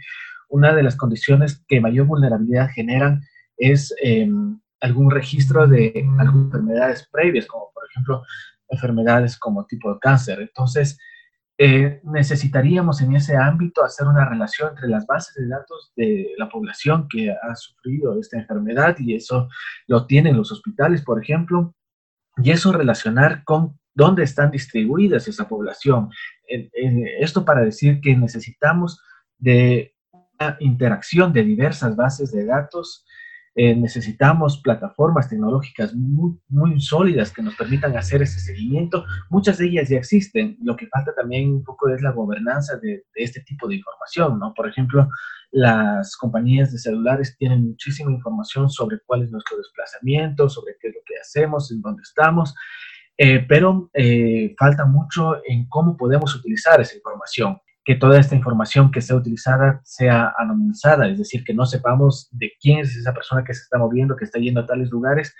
una 0.49 0.75
de 0.75 0.83
las 0.83 0.97
condiciones 0.97 1.63
que 1.69 1.81
mayor 1.81 2.07
vulnerabilidad 2.07 2.71
generan 2.71 3.21
es 3.59 3.95
em, 4.03 4.59
algún 4.81 5.11
registro 5.11 5.67
de 5.69 5.93
algunas 6.19 6.47
enfermedades 6.47 7.09
previas, 7.13 7.47
como 7.47 7.71
por 7.75 7.85
ejemplo 7.91 8.23
enfermedades 8.71 9.39
como 9.39 9.67
tipo 9.67 9.93
de 9.93 9.99
cáncer. 10.01 10.41
Entonces, 10.41 10.99
eh, 11.63 12.01
necesitaríamos 12.05 13.03
en 13.03 13.15
ese 13.15 13.37
ámbito 13.37 13.85
hacer 13.85 14.07
una 14.07 14.27
relación 14.27 14.71
entre 14.71 14.89
las 14.89 15.05
bases 15.05 15.35
de 15.35 15.47
datos 15.47 15.93
de 15.95 16.33
la 16.39 16.49
población 16.49 17.07
que 17.07 17.31
ha 17.31 17.55
sufrido 17.55 18.19
esta 18.19 18.39
enfermedad 18.39 18.97
y 18.99 19.15
eso 19.15 19.47
lo 19.87 20.07
tienen 20.07 20.39
los 20.39 20.51
hospitales, 20.53 21.03
por 21.03 21.23
ejemplo, 21.23 21.75
y 22.39 22.51
eso 22.51 22.73
relacionar 22.73 23.45
con 23.45 23.79
dónde 23.93 24.23
están 24.23 24.51
distribuidas 24.51 25.29
esa 25.29 25.47
población. 25.49 26.09
esto 26.47 27.45
para 27.45 27.61
decir 27.61 28.01
que 28.01 28.17
necesitamos 28.17 28.99
de 29.37 29.95
una 30.13 30.57
interacción 30.61 31.31
de 31.31 31.43
diversas 31.43 31.95
bases 31.95 32.33
de 32.33 32.47
datos 32.47 33.05
eh, 33.57 33.75
necesitamos 33.75 34.61
plataformas 34.63 35.29
tecnológicas 35.29 35.93
muy, 35.95 36.81
sólidas 36.81 37.33
que 37.33 37.43
nos 37.43 37.57
permitan 37.57 37.97
hacer 37.97 38.23
ese 38.23 38.39
seguimiento. 38.39 39.05
Muchas 39.29 39.59
de 39.59 39.67
ellas 39.67 39.89
ya 39.89 39.99
existen. 39.99 40.57
Lo 40.63 40.77
que 40.77 40.87
falta 40.87 41.13
también 41.15 41.53
un 41.53 41.65
poco 41.65 41.89
es 41.89 42.01
la 42.01 42.13
gobernanza 42.13 42.77
de, 42.79 43.05
este 43.15 43.41
tipo 43.41 43.67
de 43.67 43.77
información, 43.77 44.39
¿no? 44.39 44.55
Por 44.55 44.69
ejemplo, 44.69 45.09
las 45.51 46.17
compañías 46.17 46.71
de 46.71 46.79
celulares 46.79 47.37
tienen 47.37 47.67
muchísima 47.67 48.13
información 48.13 48.71
sobre 48.71 49.01
cuál 49.05 49.25
es 49.25 49.33
nuestro 49.33 49.57
desplazamiento, 49.57 50.49
sobre 50.49 50.77
qué 50.81 50.89
es 50.89 50.95
lo 50.95 51.01
que 51.05 51.19
hacemos, 51.21 51.73
en 51.73 51.81
dónde 51.81 52.03
estamos. 52.03 52.55
Eh, 53.19 53.45
pero 53.49 53.91
eh, 53.93 54.55
falta 54.59 54.87
mucho 54.87 55.43
en 55.45 55.69
cómo 55.69 55.97
podemos 55.97 56.35
utilizar 56.37 56.81
esa 56.81 56.97
información 56.97 57.61
que 57.85 57.95
toda 57.95 58.19
esta 58.21 58.37
información 58.37 58.91
que 58.91 59.01
sea 59.01 59.17
utilizada 59.17 59.81
sea 59.85 60.33
anonimizada, 60.39 61.09
es 61.09 61.19
decir, 61.19 61.45
que 61.45 61.55
no 61.55 61.67
sepamos 61.67 62.29
de 62.33 62.53
quién 62.61 62.81
es 62.81 62.95
esa 62.97 63.15
persona 63.15 63.43
que 63.45 63.55
se 63.55 63.63
está 63.63 63.79
moviendo, 63.79 64.17
que 64.17 64.25
está 64.25 64.39
yendo 64.39 64.61
a 64.61 64.67
tales 64.67 64.91
lugares, 64.91 65.35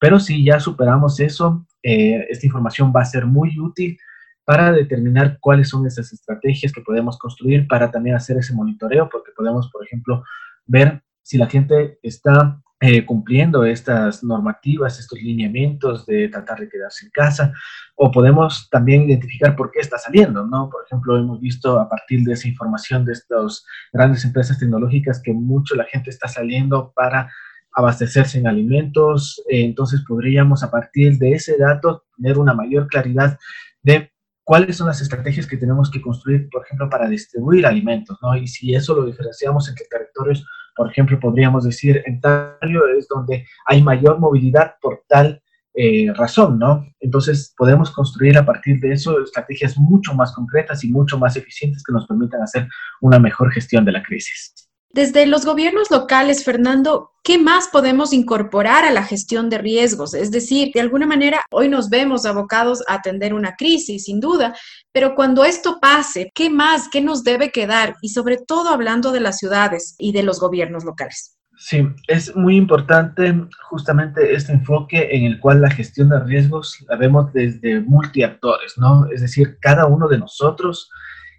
pero 0.00 0.18
si 0.18 0.44
ya 0.44 0.58
superamos 0.58 1.20
eso, 1.20 1.66
eh, 1.82 2.26
esta 2.28 2.46
información 2.46 2.92
va 2.94 3.02
a 3.02 3.04
ser 3.04 3.26
muy 3.26 3.58
útil 3.58 3.98
para 4.44 4.72
determinar 4.72 5.38
cuáles 5.40 5.68
son 5.68 5.86
esas 5.86 6.12
estrategias 6.12 6.72
que 6.72 6.80
podemos 6.80 7.18
construir 7.18 7.68
para 7.68 7.90
también 7.90 8.16
hacer 8.16 8.36
ese 8.36 8.54
monitoreo, 8.54 9.08
porque 9.08 9.32
podemos, 9.36 9.70
por 9.70 9.84
ejemplo, 9.84 10.24
ver 10.66 11.02
si 11.22 11.38
la 11.38 11.46
gente 11.46 11.98
está 12.02 12.61
eh, 12.84 13.06
cumpliendo 13.06 13.64
estas 13.64 14.24
normativas, 14.24 14.98
estos 14.98 15.16
lineamientos 15.22 16.04
de 16.04 16.28
tratar 16.28 16.58
de 16.58 16.68
quedarse 16.68 17.04
en 17.04 17.12
casa, 17.12 17.52
o 17.94 18.10
podemos 18.10 18.68
también 18.70 19.02
identificar 19.02 19.54
por 19.54 19.70
qué 19.70 19.78
está 19.78 19.98
saliendo, 19.98 20.44
¿no? 20.44 20.68
Por 20.68 20.84
ejemplo, 20.84 21.16
hemos 21.16 21.40
visto 21.40 21.78
a 21.78 21.88
partir 21.88 22.24
de 22.24 22.32
esa 22.32 22.48
información 22.48 23.04
de 23.04 23.12
estas 23.12 23.64
grandes 23.92 24.24
empresas 24.24 24.58
tecnológicas 24.58 25.22
que 25.22 25.32
mucho 25.32 25.76
la 25.76 25.84
gente 25.84 26.10
está 26.10 26.26
saliendo 26.26 26.92
para 26.92 27.30
abastecerse 27.72 28.40
en 28.40 28.48
alimentos. 28.48 29.40
Eh, 29.48 29.64
entonces 29.64 30.02
podríamos 30.04 30.64
a 30.64 30.70
partir 30.72 31.18
de 31.18 31.34
ese 31.34 31.56
dato 31.56 32.06
tener 32.16 32.36
una 32.36 32.52
mayor 32.52 32.88
claridad 32.88 33.38
de 33.84 34.10
cuáles 34.42 34.76
son 34.76 34.88
las 34.88 35.00
estrategias 35.00 35.46
que 35.46 35.56
tenemos 35.56 35.88
que 35.88 36.02
construir, 36.02 36.48
por 36.50 36.64
ejemplo, 36.64 36.90
para 36.90 37.08
distribuir 37.08 37.64
alimentos, 37.64 38.18
¿no? 38.20 38.36
Y 38.36 38.48
si 38.48 38.74
eso 38.74 38.92
lo 38.96 39.06
diferenciamos 39.06 39.68
entre 39.68 39.86
territorios, 39.88 40.44
por 40.74 40.90
ejemplo, 40.90 41.18
podríamos 41.20 41.64
decir, 41.64 42.02
en 42.06 42.20
tal 42.20 42.56
es 42.96 43.08
donde 43.08 43.46
hay 43.66 43.82
mayor 43.82 44.18
movilidad 44.18 44.74
por 44.80 45.04
tal 45.08 45.42
eh, 45.74 46.12
razón, 46.14 46.58
¿no? 46.58 46.86
Entonces 47.00 47.54
podemos 47.56 47.90
construir 47.90 48.36
a 48.36 48.44
partir 48.44 48.78
de 48.80 48.92
eso 48.92 49.22
estrategias 49.22 49.78
mucho 49.78 50.14
más 50.14 50.32
concretas 50.34 50.84
y 50.84 50.92
mucho 50.92 51.18
más 51.18 51.36
eficientes 51.36 51.82
que 51.82 51.92
nos 51.92 52.06
permitan 52.06 52.42
hacer 52.42 52.68
una 53.00 53.18
mejor 53.18 53.50
gestión 53.52 53.84
de 53.84 53.92
la 53.92 54.02
crisis. 54.02 54.71
Desde 54.94 55.24
los 55.24 55.46
gobiernos 55.46 55.90
locales, 55.90 56.44
Fernando, 56.44 57.12
¿qué 57.24 57.38
más 57.38 57.68
podemos 57.68 58.12
incorporar 58.12 58.84
a 58.84 58.90
la 58.90 59.02
gestión 59.02 59.48
de 59.48 59.56
riesgos? 59.56 60.12
Es 60.12 60.30
decir, 60.30 60.70
de 60.74 60.82
alguna 60.82 61.06
manera, 61.06 61.46
hoy 61.50 61.70
nos 61.70 61.88
vemos 61.88 62.26
abocados 62.26 62.84
a 62.86 62.96
atender 62.96 63.32
una 63.32 63.56
crisis, 63.56 64.04
sin 64.04 64.20
duda, 64.20 64.54
pero 64.92 65.14
cuando 65.14 65.44
esto 65.44 65.78
pase, 65.80 66.30
¿qué 66.34 66.50
más? 66.50 66.90
¿Qué 66.92 67.00
nos 67.00 67.24
debe 67.24 67.50
quedar? 67.50 67.96
Y 68.02 68.10
sobre 68.10 68.36
todo 68.36 68.68
hablando 68.68 69.12
de 69.12 69.20
las 69.20 69.38
ciudades 69.38 69.94
y 69.98 70.12
de 70.12 70.24
los 70.24 70.38
gobiernos 70.38 70.84
locales. 70.84 71.38
Sí, 71.56 71.88
es 72.08 72.36
muy 72.36 72.56
importante 72.56 73.34
justamente 73.62 74.34
este 74.34 74.52
enfoque 74.52 75.08
en 75.12 75.24
el 75.24 75.40
cual 75.40 75.62
la 75.62 75.70
gestión 75.70 76.10
de 76.10 76.20
riesgos 76.20 76.84
la 76.86 76.96
vemos 76.96 77.32
desde 77.32 77.80
multiactores, 77.80 78.76
¿no? 78.76 79.06
Es 79.06 79.22
decir, 79.22 79.56
cada 79.58 79.86
uno 79.86 80.06
de 80.08 80.18
nosotros 80.18 80.90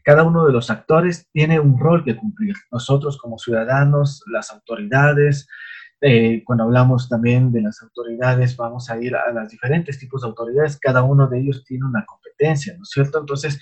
cada 0.03 0.23
uno 0.23 0.45
de 0.45 0.53
los 0.53 0.69
actores 0.69 1.27
tiene 1.31 1.59
un 1.59 1.79
rol 1.79 2.03
que 2.03 2.15
cumplir. 2.15 2.55
Nosotros 2.71 3.17
como 3.17 3.37
ciudadanos, 3.37 4.23
las 4.27 4.51
autoridades, 4.51 5.47
eh, 6.01 6.43
cuando 6.43 6.65
hablamos 6.65 7.07
también 7.07 7.51
de 7.53 7.61
las 7.61 7.81
autoridades, 7.81 8.57
vamos 8.57 8.89
a 8.89 8.99
ir 9.01 9.15
a 9.15 9.31
los 9.31 9.47
diferentes 9.47 9.97
tipos 9.97 10.21
de 10.21 10.27
autoridades, 10.27 10.77
cada 10.77 11.01
uno 11.01 11.27
de 11.27 11.39
ellos 11.39 11.63
tiene 11.63 11.85
una 11.85 12.03
competencia, 12.05 12.73
¿no 12.75 12.83
es 12.83 12.89
cierto? 12.89 13.19
Entonces, 13.19 13.57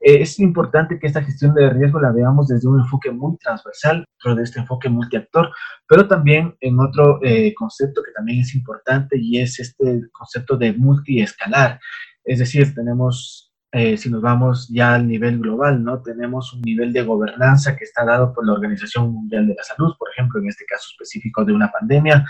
eh, 0.00 0.22
es 0.22 0.40
importante 0.40 0.98
que 0.98 1.06
esta 1.06 1.22
gestión 1.22 1.54
de 1.54 1.68
riesgo 1.68 2.00
la 2.00 2.10
veamos 2.10 2.48
desde 2.48 2.66
un 2.66 2.80
enfoque 2.80 3.10
muy 3.10 3.36
transversal, 3.36 4.06
dentro 4.08 4.34
de 4.36 4.42
este 4.42 4.60
enfoque 4.60 4.88
multiactor, 4.88 5.50
pero 5.86 6.08
también 6.08 6.56
en 6.60 6.80
otro 6.80 7.20
eh, 7.22 7.52
concepto 7.54 8.02
que 8.02 8.12
también 8.12 8.40
es 8.40 8.54
importante 8.54 9.18
y 9.18 9.38
es 9.38 9.60
este 9.60 10.00
concepto 10.12 10.56
de 10.56 10.72
multiescalar. 10.72 11.78
Es 12.24 12.38
decir, 12.38 12.74
tenemos 12.74 13.51
eh, 13.74 13.96
si 13.96 14.10
nos 14.10 14.20
vamos 14.20 14.68
ya 14.68 14.94
al 14.94 15.08
nivel 15.08 15.38
global, 15.38 15.82
¿no? 15.82 16.02
Tenemos 16.02 16.52
un 16.52 16.60
nivel 16.60 16.92
de 16.92 17.02
gobernanza 17.02 17.74
que 17.74 17.84
está 17.84 18.04
dado 18.04 18.34
por 18.34 18.46
la 18.46 18.52
Organización 18.52 19.10
Mundial 19.10 19.46
de 19.46 19.54
la 19.54 19.62
Salud, 19.62 19.94
por 19.98 20.10
ejemplo, 20.10 20.40
en 20.40 20.48
este 20.48 20.66
caso 20.66 20.88
específico 20.92 21.42
de 21.42 21.54
una 21.54 21.72
pandemia. 21.72 22.26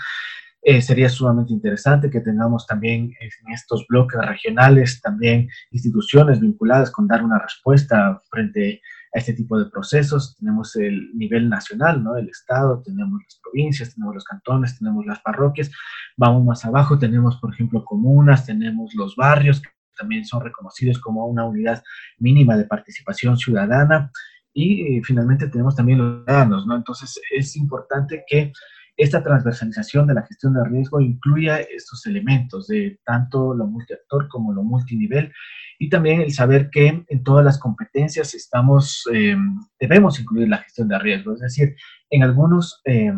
Eh, 0.61 0.81
sería 0.81 1.09
sumamente 1.09 1.51
interesante 1.51 2.09
que 2.09 2.21
tengamos 2.21 2.65
también 2.65 3.11
en 3.19 3.53
estos 3.53 3.85
bloques 3.89 4.17
regionales 4.25 5.01
también 5.01 5.49
instituciones 5.71 6.39
vinculadas 6.39 6.89
con 6.89 7.05
dar 7.05 7.21
una 7.21 7.37
respuesta 7.37 8.21
frente 8.31 8.79
a 9.13 9.19
este 9.19 9.33
tipo 9.33 9.59
de 9.59 9.65
procesos. 9.65 10.37
Tenemos 10.37 10.77
el 10.77 11.11
nivel 11.13 11.49
nacional, 11.49 12.01
¿no? 12.01 12.15
El 12.15 12.29
Estado, 12.29 12.81
tenemos 12.81 13.21
las 13.21 13.41
provincias, 13.43 13.93
tenemos 13.93 14.15
los 14.15 14.23
cantones, 14.23 14.79
tenemos 14.79 15.05
las 15.05 15.19
parroquias. 15.19 15.69
Vamos 16.15 16.45
más 16.45 16.63
abajo, 16.63 16.97
tenemos, 16.97 17.35
por 17.41 17.53
ejemplo, 17.53 17.83
comunas, 17.83 18.45
tenemos 18.45 18.95
los 18.95 19.17
barrios 19.17 19.61
también 19.95 20.25
son 20.25 20.41
reconocidos 20.43 20.99
como 20.99 21.25
una 21.25 21.45
unidad 21.45 21.83
mínima 22.19 22.57
de 22.57 22.65
participación 22.65 23.37
ciudadana. 23.37 24.11
Y 24.53 24.97
eh, 24.97 25.01
finalmente 25.03 25.47
tenemos 25.47 25.75
también 25.75 25.97
los 25.99 26.23
ciudadanos, 26.23 26.67
¿no? 26.67 26.75
Entonces 26.75 27.19
es 27.31 27.55
importante 27.55 28.23
que 28.27 28.51
esta 28.95 29.23
transversalización 29.23 30.05
de 30.05 30.13
la 30.13 30.21
gestión 30.23 30.53
de 30.53 30.63
riesgo 30.65 31.01
incluya 31.01 31.57
estos 31.57 32.05
elementos 32.05 32.67
de 32.67 32.99
tanto 33.03 33.55
lo 33.55 33.65
multiactor 33.65 34.27
como 34.27 34.53
lo 34.53 34.63
multinivel. 34.63 35.33
Y 35.79 35.89
también 35.89 36.21
el 36.21 36.31
saber 36.31 36.69
que 36.69 37.03
en 37.07 37.23
todas 37.23 37.43
las 37.43 37.59
competencias 37.59 38.35
estamos, 38.35 39.03
em, 39.11 39.59
debemos 39.79 40.19
incluir 40.19 40.47
la 40.47 40.59
gestión 40.59 40.87
de 40.87 40.99
riesgo, 40.99 41.33
es 41.33 41.39
decir, 41.39 41.75
en 42.11 42.23
algunos 42.23 42.81
eh, 42.85 43.11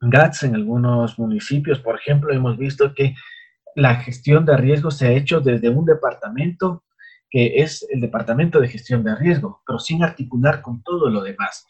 GATS, 0.00 0.44
en 0.44 0.54
algunos 0.54 1.18
municipios, 1.18 1.78
por 1.80 1.98
ejemplo, 1.98 2.32
hemos 2.32 2.56
visto 2.56 2.94
que 2.94 3.14
la 3.76 3.96
gestión 3.96 4.44
de 4.44 4.56
riesgo 4.56 4.90
se 4.90 5.06
ha 5.06 5.12
hecho 5.12 5.40
desde 5.40 5.68
un 5.68 5.84
departamento 5.84 6.84
que 7.30 7.62
es 7.62 7.86
el 7.90 8.00
departamento 8.00 8.60
de 8.60 8.68
gestión 8.68 9.04
de 9.04 9.14
riesgo, 9.14 9.62
pero 9.64 9.78
sin 9.78 10.02
articular 10.02 10.60
con 10.60 10.82
todo 10.82 11.08
lo 11.08 11.22
demás. 11.22 11.66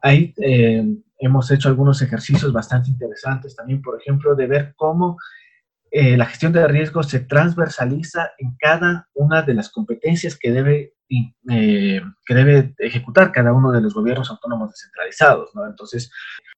Ahí 0.00 0.32
eh, 0.40 0.84
hemos 1.18 1.50
hecho 1.50 1.68
algunos 1.68 2.00
ejercicios 2.00 2.52
bastante 2.52 2.90
interesantes 2.90 3.56
también, 3.56 3.82
por 3.82 4.00
ejemplo, 4.00 4.34
de 4.36 4.46
ver 4.46 4.72
cómo 4.76 5.18
eh, 5.90 6.16
la 6.16 6.26
gestión 6.26 6.52
de 6.52 6.66
riesgo 6.68 7.02
se 7.02 7.20
transversaliza 7.20 8.30
en 8.38 8.56
cada 8.56 9.08
una 9.14 9.42
de 9.42 9.54
las 9.54 9.70
competencias 9.70 10.38
que 10.38 10.52
debe, 10.52 10.94
eh, 11.08 12.00
que 12.24 12.34
debe 12.34 12.74
ejecutar 12.78 13.32
cada 13.32 13.52
uno 13.52 13.72
de 13.72 13.80
los 13.80 13.92
gobiernos 13.92 14.30
autónomos 14.30 14.70
descentralizados. 14.70 15.50
Entonces, 15.68 16.12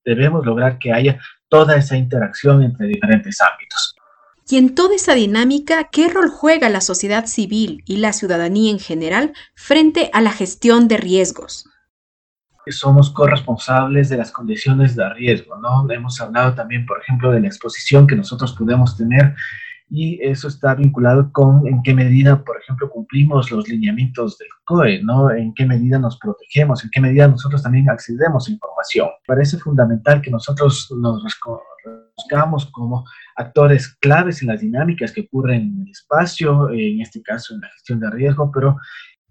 debemos 0.04 0.44
lograr 0.44 0.78
que 0.78 0.92
haya 0.92 1.18
toda 1.48 1.76
esa 1.76 1.96
interacción 1.96 2.62
entre 2.62 2.86
diferentes 2.86 3.40
ámbitos. 3.40 3.96
Y 4.48 4.56
en 4.56 4.74
toda 4.74 4.94
esa 4.94 5.14
dinámica, 5.14 5.88
¿qué 5.90 6.08
rol 6.08 6.28
juega 6.28 6.68
la 6.68 6.80
sociedad 6.80 7.26
civil 7.26 7.82
y 7.86 7.98
la 7.98 8.12
ciudadanía 8.12 8.70
en 8.70 8.78
general 8.78 9.32
frente 9.54 10.10
a 10.12 10.20
la 10.20 10.32
gestión 10.32 10.88
de 10.88 10.96
riesgos? 10.96 11.68
Somos 12.66 13.10
corresponsables 13.10 14.08
de 14.08 14.16
las 14.16 14.30
condiciones 14.30 14.94
de 14.94 15.08
riesgo, 15.14 15.56
¿no? 15.56 15.90
Hemos 15.90 16.20
hablado 16.20 16.54
también, 16.54 16.86
por 16.86 17.00
ejemplo, 17.00 17.32
de 17.32 17.40
la 17.40 17.48
exposición 17.48 18.06
que 18.06 18.14
nosotros 18.14 18.52
podemos 18.52 18.96
tener 18.96 19.34
y 19.94 20.18
eso 20.22 20.48
está 20.48 20.74
vinculado 20.74 21.30
con 21.32 21.66
en 21.66 21.82
qué 21.82 21.92
medida, 21.92 22.42
por 22.42 22.56
ejemplo, 22.58 22.88
cumplimos 22.88 23.50
los 23.50 23.68
lineamientos 23.68 24.38
del 24.38 24.48
COE, 24.64 25.02
¿no? 25.02 25.30
En 25.30 25.52
qué 25.52 25.66
medida 25.66 25.98
nos 25.98 26.18
protegemos, 26.18 26.82
en 26.82 26.90
qué 26.90 27.00
medida 27.00 27.28
nosotros 27.28 27.62
también 27.62 27.90
accedemos 27.90 28.48
a 28.48 28.52
información. 28.52 29.08
Parece 29.26 29.58
fundamental 29.58 30.22
que 30.22 30.30
nosotros 30.30 30.90
nos 30.96 31.22
reconozcamos 32.22 32.66
como 32.66 33.04
actores 33.36 33.96
claves 34.00 34.42
en 34.42 34.48
las 34.48 34.60
dinámicas 34.60 35.12
que 35.12 35.22
ocurren 35.22 35.62
en 35.62 35.82
el 35.82 35.90
espacio, 35.90 36.70
en 36.70 37.00
este 37.00 37.22
caso 37.22 37.54
en 37.54 37.60
la 37.60 37.68
gestión 37.68 38.00
de 38.00 38.10
riesgo, 38.10 38.50
pero 38.52 38.76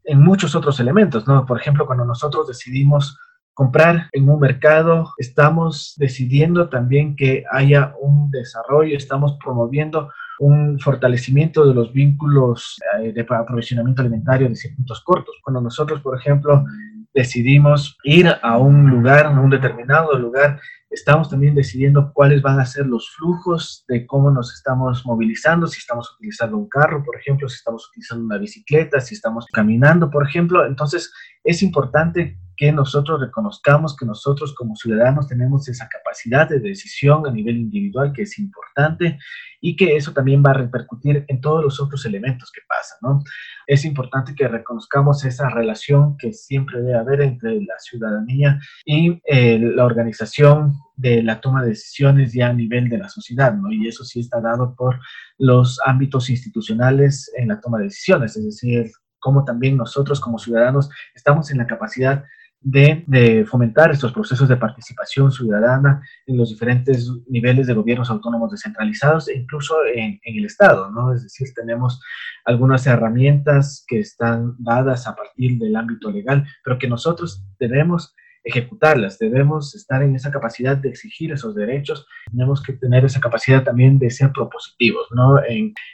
en 0.03 0.21
muchos 0.21 0.55
otros 0.55 0.79
elementos, 0.79 1.27
¿no? 1.27 1.45
Por 1.45 1.59
ejemplo, 1.59 1.85
cuando 1.85 2.05
nosotros 2.05 2.47
decidimos 2.47 3.17
comprar 3.53 4.07
en 4.13 4.29
un 4.29 4.39
mercado, 4.39 5.13
estamos 5.17 5.93
decidiendo 5.97 6.69
también 6.69 7.15
que 7.15 7.43
haya 7.51 7.93
un 8.01 8.31
desarrollo, 8.31 8.97
estamos 8.97 9.37
promoviendo 9.43 10.09
un 10.39 10.79
fortalecimiento 10.79 11.67
de 11.67 11.75
los 11.75 11.93
vínculos 11.93 12.79
eh, 12.99 13.13
de 13.13 13.21
aprovisionamiento 13.21 14.01
alimentario 14.01 14.49
de 14.49 14.55
circuitos 14.55 15.01
cortos. 15.01 15.35
Cuando 15.43 15.61
nosotros, 15.61 16.01
por 16.01 16.17
ejemplo, 16.17 16.65
decidimos 17.13 17.97
ir 18.03 18.27
a 18.41 18.57
un 18.57 18.89
lugar, 18.89 19.27
a 19.27 19.39
un 19.39 19.51
determinado 19.51 20.17
lugar, 20.17 20.59
estamos 20.91 21.29
también 21.29 21.55
decidiendo 21.55 22.11
cuáles 22.13 22.41
van 22.41 22.59
a 22.59 22.65
ser 22.65 22.85
los 22.85 23.09
flujos 23.11 23.85
de 23.87 24.05
cómo 24.05 24.29
nos 24.29 24.53
estamos 24.53 25.05
movilizando, 25.05 25.65
si 25.65 25.79
estamos 25.79 26.13
utilizando 26.15 26.57
un 26.57 26.67
carro, 26.67 27.03
por 27.03 27.15
ejemplo, 27.15 27.47
si 27.47 27.55
estamos 27.55 27.87
utilizando 27.89 28.25
una 28.25 28.37
bicicleta, 28.37 28.99
si 28.99 29.15
estamos 29.15 29.45
caminando, 29.51 30.09
por 30.09 30.27
ejemplo. 30.27 30.65
Entonces, 30.65 31.11
es 31.43 31.63
importante 31.63 32.37
que 32.61 32.71
nosotros 32.71 33.19
reconozcamos 33.19 33.95
que 33.97 34.05
nosotros 34.05 34.53
como 34.53 34.75
ciudadanos 34.75 35.27
tenemos 35.27 35.67
esa 35.67 35.89
capacidad 35.89 36.47
de 36.47 36.59
decisión 36.59 37.25
a 37.25 37.31
nivel 37.31 37.57
individual 37.57 38.13
que 38.13 38.21
es 38.21 38.37
importante 38.37 39.17
y 39.59 39.75
que 39.75 39.95
eso 39.95 40.13
también 40.13 40.43
va 40.45 40.51
a 40.51 40.61
repercutir 40.61 41.25
en 41.27 41.41
todos 41.41 41.63
los 41.63 41.81
otros 41.81 42.05
elementos 42.05 42.51
que 42.51 42.61
pasan, 42.69 42.99
¿no? 43.01 43.23
Es 43.65 43.83
importante 43.83 44.35
que 44.35 44.47
reconozcamos 44.47 45.25
esa 45.25 45.49
relación 45.49 46.15
que 46.17 46.33
siempre 46.33 46.83
debe 46.83 46.99
haber 46.99 47.21
entre 47.21 47.59
la 47.61 47.79
ciudadanía 47.79 48.59
y 48.85 49.19
eh, 49.25 49.57
la 49.57 49.83
organización 49.83 50.75
de 50.95 51.23
la 51.23 51.41
toma 51.41 51.63
de 51.63 51.69
decisiones 51.69 52.31
ya 52.31 52.49
a 52.49 52.53
nivel 52.53 52.89
de 52.89 52.99
la 52.99 53.09
sociedad, 53.09 53.55
¿no? 53.55 53.71
Y 53.71 53.87
eso 53.87 54.03
sí 54.03 54.19
está 54.19 54.39
dado 54.39 54.75
por 54.75 54.99
los 55.39 55.79
ámbitos 55.83 56.29
institucionales 56.29 57.31
en 57.35 57.47
la 57.47 57.59
toma 57.59 57.79
de 57.79 57.85
decisiones, 57.85 58.37
es 58.37 58.45
decir, 58.45 58.91
cómo 59.17 59.45
también 59.45 59.77
nosotros 59.77 60.19
como 60.19 60.37
ciudadanos 60.37 60.91
estamos 61.15 61.49
en 61.49 61.57
la 61.57 61.65
capacidad 61.65 62.23
de, 62.61 63.45
fomentar 63.49 63.91
estos 63.91 64.13
procesos 64.13 64.47
de 64.47 64.57
participación 64.57 65.31
ciudadana 65.31 66.01
en 66.27 66.37
los 66.37 66.49
diferentes 66.49 67.09
niveles 67.27 67.67
de 67.67 67.73
gobiernos 67.73 68.09
autónomos 68.09 68.51
descentralizados 68.51 69.27
e 69.29 69.37
incluso 69.37 69.75
en, 69.93 70.19
el 70.23 70.45
Estado, 70.45 70.89
¿no? 70.91 71.13
Es 71.13 71.23
decir, 71.23 71.47
tenemos 71.55 72.01
algunas 72.45 72.85
herramientas 72.85 73.83
que 73.87 73.99
están 73.99 74.55
dadas 74.59 75.07
a 75.07 75.15
partir 75.15 75.57
del 75.57 75.75
ámbito 75.75 76.11
legal, 76.11 76.45
pero 76.63 76.77
que 76.77 76.87
nosotros 76.87 77.43
debemos 77.59 78.13
ejecutarlas, 78.43 79.19
debemos 79.19 79.75
estar 79.75 80.01
en 80.01 80.15
esa 80.15 80.31
capacidad 80.31 80.75
de 80.75 80.89
exigir 80.89 81.31
esos 81.31 81.53
derechos, 81.53 82.07
tenemos 82.31 82.61
que 82.63 82.73
tener 82.73 83.05
esa 83.05 83.19
capacidad 83.19 83.63
también 83.63 83.99
de 83.99 84.09
ser 84.09 84.31
propositivos, 84.31 85.07
¿no? 85.11 85.39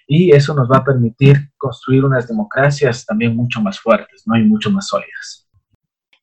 y 0.08 0.32
eso 0.32 0.53
nos 0.53 0.71
va 0.71 0.77
a 0.77 0.86
permitir 0.86 1.49
construir 1.58 2.06
unas 2.06 2.25
democracias 2.25 3.06
también 3.06 3.36
mucho 3.36 3.62
más 3.62 3.80
fuertes, 3.80 4.23
¿no? 4.25 4.38
Y 4.38 4.45
mucho 4.45 4.71
más 4.71 4.88
sólidas. 4.88 5.46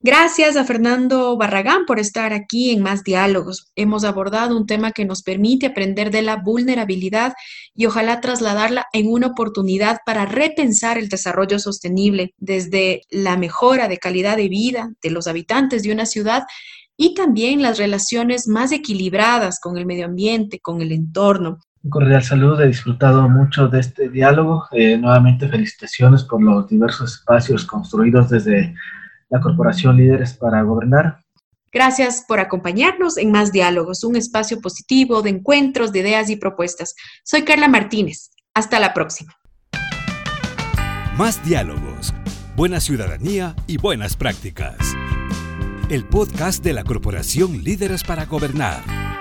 Gracias 0.07 0.59
a 0.59 0.65
Fernando 0.65 1.35
Barragán 1.39 1.87
por 1.87 1.99
estar 1.99 2.35
aquí 2.35 2.73
en 2.73 2.83
Más 2.83 3.05
Diálogos. 3.05 3.73
Hemos 3.75 4.05
abordado 4.05 4.55
un 4.55 4.67
tema 4.67 4.93
que 4.93 5.07
nos 5.07 5.23
permite 5.23 5.65
aprender 5.65 6.11
de 6.11 6.21
la 6.21 6.37
vulnerabilidad 6.37 7.33
y 7.75 7.87
ojalá 7.87 8.21
trasladarla 8.21 8.85
en 8.93 9.11
una 9.11 9.29
oportunidad 9.29 10.01
para 10.05 10.27
repensar 10.27 10.99
el 10.99 11.09
desarrollo 11.09 11.59
sostenible 11.59 12.35
desde 12.37 13.01
la 13.11 13.39
mejora 13.39 13.89
de 13.89 13.97
calidad 13.97 14.37
de 14.37 14.51
vida 14.51 14.91
de 15.03 15.11
los 15.11 15.27
habitantes 15.27 15.85
de 15.85 15.93
una 15.93 16.05
ciudad 16.05 16.43
y 16.99 17.15
también 17.15 17.63
las 17.63 17.79
relaciones 17.79 18.47
más 18.47 18.73
equilibradas 18.73 19.59
con 19.59 19.79
el 19.79 19.87
medio 19.87 20.05
ambiente, 20.05 20.61
con 20.61 20.83
el 20.83 20.93
entorno. 20.93 21.61
Un 21.83 21.89
cordial 21.89 22.23
he 22.61 22.67
disfrutado 22.67 23.27
mucho 23.31 23.69
de 23.69 23.81
este 23.81 24.11
diálogo. 24.11 24.67
Eh, 24.73 24.99
nuevamente 24.99 25.49
felicitaciones 25.49 26.25
por 26.25 26.43
los 26.43 26.69
diversos 26.69 27.15
espacios 27.15 27.65
construidos 27.65 28.29
desde 28.29 28.75
la 29.35 29.41
Corporación 29.41 29.97
Líderes 29.97 30.35
para 30.35 30.63
Gobernar. 30.63 31.19
Gracias 31.73 32.25
por 32.29 32.39
acompañarnos 32.39 33.19
en 33.19 33.33
Más 33.33 33.51
Diálogos, 33.51 34.05
un 34.05 34.15
espacio 34.15 34.61
positivo 34.61 35.23
de 35.23 35.31
encuentros, 35.31 35.91
de 35.91 35.99
ideas 36.01 36.31
y 36.31 36.37
propuestas. 36.37 36.95
Soy 37.25 37.43
Carla 37.43 37.67
Martínez. 37.67 38.31
Hasta 38.55 38.79
la 38.79 38.95
próxima. 38.95 39.35
Más 41.19 41.45
Diálogos, 41.45 42.15
buena 42.55 42.79
ciudadanía 42.79 43.57
y 43.67 43.77
buenas 43.77 44.17
prácticas. 44.17 44.77
El 45.89 46.05
podcast 46.05 46.63
de 46.63 46.73
la 46.73 46.85
Corporación 46.85 47.65
Líderes 47.65 48.05
para 48.05 48.27
Gobernar. 48.27 49.14